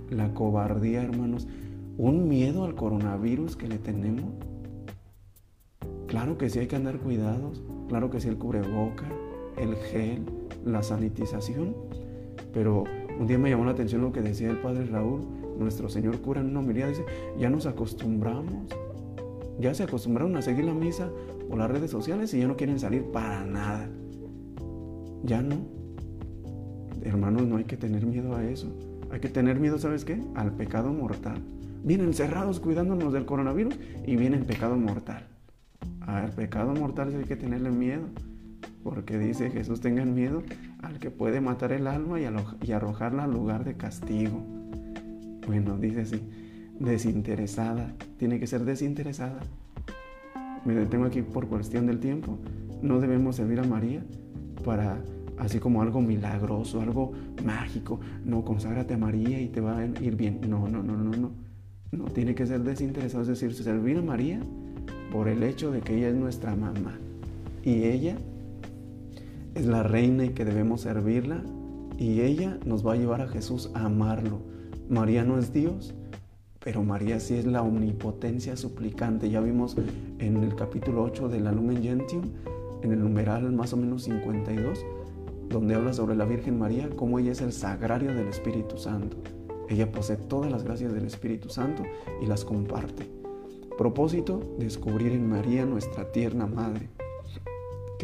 La 0.10 0.34
cobardía, 0.34 1.04
hermanos, 1.04 1.48
un 1.98 2.28
miedo 2.28 2.64
al 2.64 2.76
coronavirus 2.76 3.56
que 3.56 3.68
le 3.68 3.78
tenemos. 3.78 4.32
Claro 6.08 6.38
que 6.38 6.50
sí 6.50 6.60
hay 6.60 6.68
que 6.68 6.76
andar 6.76 7.00
cuidados, 7.00 7.64
claro 7.90 8.10
que 8.10 8.20
sí 8.20 8.30
el 8.30 8.38
cubreboca, 8.38 9.06
el 9.58 9.76
gel, 9.76 10.24
la 10.66 10.84
sanitización, 10.84 11.76
pero 12.54 12.84
un 13.20 13.28
día 13.28 13.38
me 13.38 13.50
llamó 13.50 13.66
la 13.66 13.72
atención 13.72 14.02
lo 14.02 14.12
que 14.12 14.22
decía 14.22 14.50
el 14.50 14.58
padre 14.58 14.86
Raúl, 14.86 15.22
nuestro 15.60 15.90
señor 15.90 16.20
cura 16.22 16.42
en 16.42 16.48
una 16.48 16.60
homilía, 16.60 16.88
dice, 16.88 17.06
ya 17.38 17.50
nos 17.50 17.66
acostumbramos, 17.66 18.68
ya 19.60 19.74
se 19.74 19.84
acostumbraron 19.84 20.36
a 20.36 20.42
seguir 20.42 20.66
la 20.66 20.74
misa 20.74 21.10
por 21.50 21.58
las 21.58 21.70
redes 21.70 21.92
sociales 21.92 22.34
y 22.34 22.40
ya 22.40 22.48
no 22.48 22.58
quieren 22.58 22.80
salir 22.80 23.04
para 23.12 23.46
nada. 23.46 23.88
Ya 25.24 25.42
no. 25.42 25.56
Hermanos, 27.04 27.44
no 27.44 27.58
hay 27.58 27.66
que 27.66 27.78
tener 27.78 28.06
miedo 28.06 28.36
a 28.36 28.44
eso. 28.44 28.68
Hay 29.12 29.20
que 29.20 29.30
tener 29.30 29.60
miedo, 29.60 29.78
¿sabes 29.78 30.06
qué? 30.06 30.20
Al 30.36 30.54
pecado 30.54 30.92
mortal. 30.92 31.42
Vienen 31.84 32.14
cerrados 32.14 32.60
cuidándonos 32.60 33.14
del 33.14 33.26
coronavirus 33.26 33.78
y 34.06 34.16
viene 34.16 34.38
el 34.38 34.46
pecado 34.46 34.76
mortal. 34.76 35.28
Al 36.02 36.32
pecado 36.32 36.74
mortal 36.74 37.14
hay 37.16 37.26
que 37.26 37.36
tenerle 37.36 37.70
miedo. 37.70 38.04
Porque 38.84 39.18
dice 39.18 39.50
Jesús, 39.50 39.80
tengan 39.80 40.14
miedo 40.14 40.44
al 40.82 41.00
que 41.00 41.10
puede 41.10 41.42
matar 41.42 41.72
el 41.72 41.88
alma 41.88 42.20
y, 42.20 42.26
y 42.62 42.72
arrojarla 42.72 43.24
al 43.24 43.32
lugar 43.32 43.64
de 43.64 43.76
castigo. 43.76 44.42
Bueno, 45.48 45.78
dice 45.78 46.02
así 46.02 46.22
desinteresada, 46.80 47.94
tiene 48.18 48.40
que 48.40 48.48
ser 48.48 48.66
desinteresada. 48.66 49.40
Me 50.66 50.74
detengo 50.74 51.06
aquí 51.06 51.22
por 51.22 51.48
cuestión 51.48 51.88
del 51.88 52.00
tiempo. 52.00 52.38
No 52.82 53.00
debemos 53.00 53.36
servir 53.36 53.60
a 53.60 53.64
María 53.64 54.04
para 54.64 54.98
así 55.38 55.60
como 55.60 55.82
algo 55.82 56.02
milagroso, 56.02 56.82
algo 56.82 57.12
mágico. 57.46 58.00
No, 58.26 58.44
conságrate 58.44 58.94
a 58.94 58.98
María 58.98 59.42
y 59.42 59.48
te 59.48 59.62
va 59.62 59.78
a 59.78 59.86
ir 59.86 60.16
bien. 60.16 60.40
No, 60.48 60.68
no, 60.68 60.84
no, 60.84 60.96
no, 60.96 61.12
no. 61.12 61.32
No, 61.92 62.06
tiene 62.06 62.34
que 62.34 62.46
ser 62.48 62.64
desinteresado, 62.64 63.22
es 63.22 63.28
decir, 63.28 63.54
servir 63.54 63.98
a 63.98 64.02
María 64.02 64.40
por 65.12 65.28
el 65.28 65.44
hecho 65.44 65.72
de 65.72 65.82
que 65.82 65.96
ella 65.98 66.10
es 66.10 66.16
nuestra 66.16 66.56
mamá. 66.56 66.98
Y 67.64 67.84
ella 67.84 68.18
es 69.56 69.66
la 69.66 69.84
reina 69.84 70.26
y 70.26 70.30
que 70.30 70.46
debemos 70.46 70.82
servirla. 70.82 71.44
Y 71.98 72.22
ella 72.22 72.58
nos 72.66 72.86
va 72.86 72.94
a 72.94 72.98
llevar 72.98 73.22
a 73.22 73.28
Jesús 73.28 73.72
a 73.74 73.86
amarlo. 73.86 74.40
María 74.90 75.24
no 75.24 75.38
es 75.38 75.54
Dios, 75.54 75.94
pero 76.64 76.84
María 76.84 77.20
sí 77.20 77.36
es 77.36 77.46
la 77.46 77.62
omnipotencia 77.62 78.58
suplicante. 78.58 79.30
Ya 79.30 79.42
vimos 79.42 79.76
en 80.20 80.38
el 80.38 80.56
capítulo 80.56 81.04
8 81.04 81.30
de 81.30 81.40
la 81.40 81.52
Lumen 81.52 81.84
Gentium, 81.84 82.24
en 82.82 82.92
el 82.92 83.00
numeral 83.00 83.52
más 83.52 83.74
o 83.74 83.78
menos 83.78 84.04
52, 84.04 84.86
donde 85.50 85.76
habla 85.76 85.94
sobre 85.94 86.16
la 86.16 86.26
Virgen 86.26 86.58
María, 86.58 86.90
cómo 86.96 87.20
ella 87.20 87.32
es 87.32 87.42
el 87.42 87.54
sagrario 87.54 88.14
del 88.14 88.28
Espíritu 88.28 88.78
Santo. 88.78 89.18
Ella 89.70 89.92
posee 89.92 90.18
todas 90.18 90.52
las 90.52 90.64
gracias 90.64 90.94
del 90.94 91.06
Espíritu 91.06 91.50
Santo 91.50 91.84
y 92.22 92.26
las 92.26 92.44
comparte. 92.44 93.10
Propósito, 93.78 94.56
descubrir 94.60 95.14
en 95.14 95.30
María 95.30 95.66
nuestra 95.66 96.12
tierna 96.12 96.46
madre. 96.46 96.90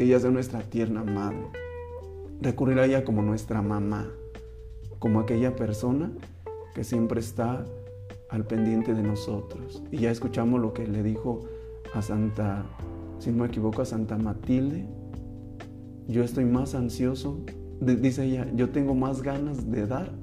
Que 0.00 0.06
ella 0.06 0.18
sea 0.18 0.30
nuestra 0.30 0.60
tierna 0.60 1.04
madre. 1.04 1.50
Recurrir 2.40 2.78
a 2.78 2.86
ella 2.86 3.04
como 3.04 3.20
nuestra 3.20 3.60
mamá, 3.60 4.08
como 4.98 5.20
aquella 5.20 5.54
persona 5.54 6.10
que 6.74 6.84
siempre 6.84 7.20
está 7.20 7.66
al 8.30 8.46
pendiente 8.46 8.94
de 8.94 9.02
nosotros. 9.02 9.82
Y 9.90 9.98
ya 9.98 10.10
escuchamos 10.10 10.58
lo 10.58 10.72
que 10.72 10.88
le 10.88 11.02
dijo 11.02 11.40
a 11.92 12.00
Santa, 12.00 12.64
si 13.18 13.30
no 13.30 13.42
me 13.42 13.48
equivoco, 13.48 13.82
a 13.82 13.84
Santa 13.84 14.16
Matilde. 14.16 14.86
Yo 16.08 16.24
estoy 16.24 16.46
más 16.46 16.74
ansioso, 16.74 17.44
dice 17.82 18.24
ella, 18.24 18.50
yo 18.54 18.70
tengo 18.70 18.94
más 18.94 19.20
ganas 19.20 19.70
de 19.70 19.86
dar 19.86 20.14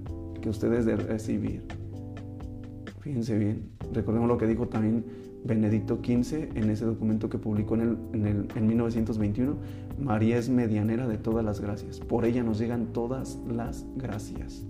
que 0.42 0.50
ustedes 0.50 0.88
de 0.88 0.96
recibir. 0.96 1.62
Fíjense 3.02 3.38
bien, 3.38 3.70
recordemos 3.94 4.28
lo 4.28 4.40
que 4.40 4.48
dijo 4.48 4.70
también 4.70 5.06
Benedicto 5.48 6.00
XV 6.04 6.56
en 6.56 6.70
ese 6.70 6.86
documento 6.86 7.30
que 7.30 7.38
publicó 7.38 7.76
en, 7.76 7.82
el, 7.82 7.98
en, 8.14 8.28
el, 8.28 8.48
en 8.56 8.68
1921. 8.68 9.56
María 10.00 10.38
es 10.38 10.50
medianera 10.50 11.08
de 11.08 11.18
todas 11.18 11.44
las 11.44 11.62
gracias. 11.62 12.00
Por 12.00 12.26
ella 12.26 12.44
nos 12.44 12.60
llegan 12.60 12.88
todas 12.88 13.40
las 13.50 13.86
gracias. 13.96 14.66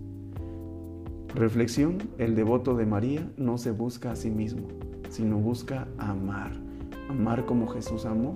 Reflexión, 1.36 1.98
el 2.18 2.36
devoto 2.36 2.76
de 2.76 2.86
María 2.86 3.30
no 3.38 3.58
se 3.58 3.72
busca 3.72 4.12
a 4.12 4.16
sí 4.16 4.32
mismo, 4.32 4.68
sino 5.10 5.38
busca 5.38 5.88
amar. 5.98 6.52
Amar 7.10 7.46
como 7.46 7.68
Jesús 7.68 8.06
amó 8.06 8.36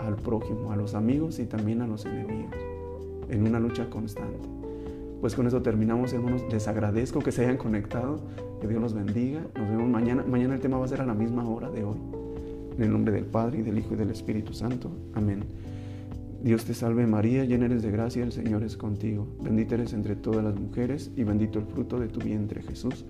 al 0.00 0.16
prójimo, 0.16 0.72
a 0.72 0.76
los 0.76 0.94
amigos 0.94 1.38
y 1.38 1.46
también 1.46 1.82
a 1.82 1.86
los 1.86 2.04
enemigos, 2.06 2.54
en 3.28 3.46
una 3.46 3.60
lucha 3.60 3.88
constante. 3.88 4.57
Pues 5.20 5.34
con 5.34 5.46
eso 5.46 5.62
terminamos, 5.62 6.12
hermanos. 6.12 6.42
Les 6.50 6.68
agradezco 6.68 7.20
que 7.20 7.32
se 7.32 7.44
hayan 7.44 7.56
conectado. 7.56 8.20
Que 8.60 8.68
Dios 8.68 8.80
los 8.80 8.94
bendiga. 8.94 9.40
Nos 9.56 9.68
vemos 9.68 9.88
mañana. 9.88 10.24
Mañana 10.26 10.54
el 10.54 10.60
tema 10.60 10.78
va 10.78 10.84
a 10.84 10.88
ser 10.88 11.00
a 11.00 11.06
la 11.06 11.14
misma 11.14 11.48
hora 11.48 11.70
de 11.70 11.84
hoy. 11.84 11.98
En 12.76 12.82
el 12.84 12.92
nombre 12.92 13.12
del 13.12 13.24
Padre, 13.24 13.58
y 13.58 13.62
del 13.62 13.78
Hijo, 13.78 13.94
y 13.94 13.96
del 13.96 14.10
Espíritu 14.10 14.52
Santo. 14.52 14.90
Amén. 15.14 15.44
Dios 16.42 16.64
te 16.64 16.72
salve 16.72 17.04
María, 17.04 17.44
llena 17.44 17.66
eres 17.66 17.82
de 17.82 17.90
gracia, 17.90 18.22
el 18.22 18.30
Señor 18.30 18.62
es 18.62 18.76
contigo. 18.76 19.26
Bendita 19.42 19.74
eres 19.74 19.92
entre 19.92 20.14
todas 20.14 20.44
las 20.44 20.54
mujeres 20.54 21.10
y 21.16 21.24
bendito 21.24 21.58
el 21.58 21.66
fruto 21.66 21.98
de 21.98 22.06
tu 22.06 22.20
vientre 22.20 22.62
Jesús. 22.62 23.04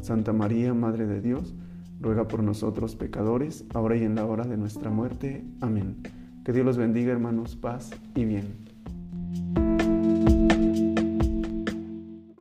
Santa 0.00 0.32
María, 0.32 0.72
Madre 0.72 1.06
de 1.06 1.20
Dios, 1.20 1.54
ruega 2.00 2.28
por 2.28 2.42
nosotros 2.42 2.96
pecadores, 2.96 3.66
ahora 3.74 3.96
y 3.96 4.04
en 4.04 4.14
la 4.14 4.24
hora 4.24 4.44
de 4.44 4.56
nuestra 4.56 4.90
muerte. 4.90 5.44
Amén. 5.60 5.96
Que 6.44 6.52
Dios 6.52 6.64
los 6.64 6.78
bendiga 6.78 7.12
hermanos, 7.12 7.56
paz 7.56 7.90
y 8.14 8.24
bien. 8.24 8.61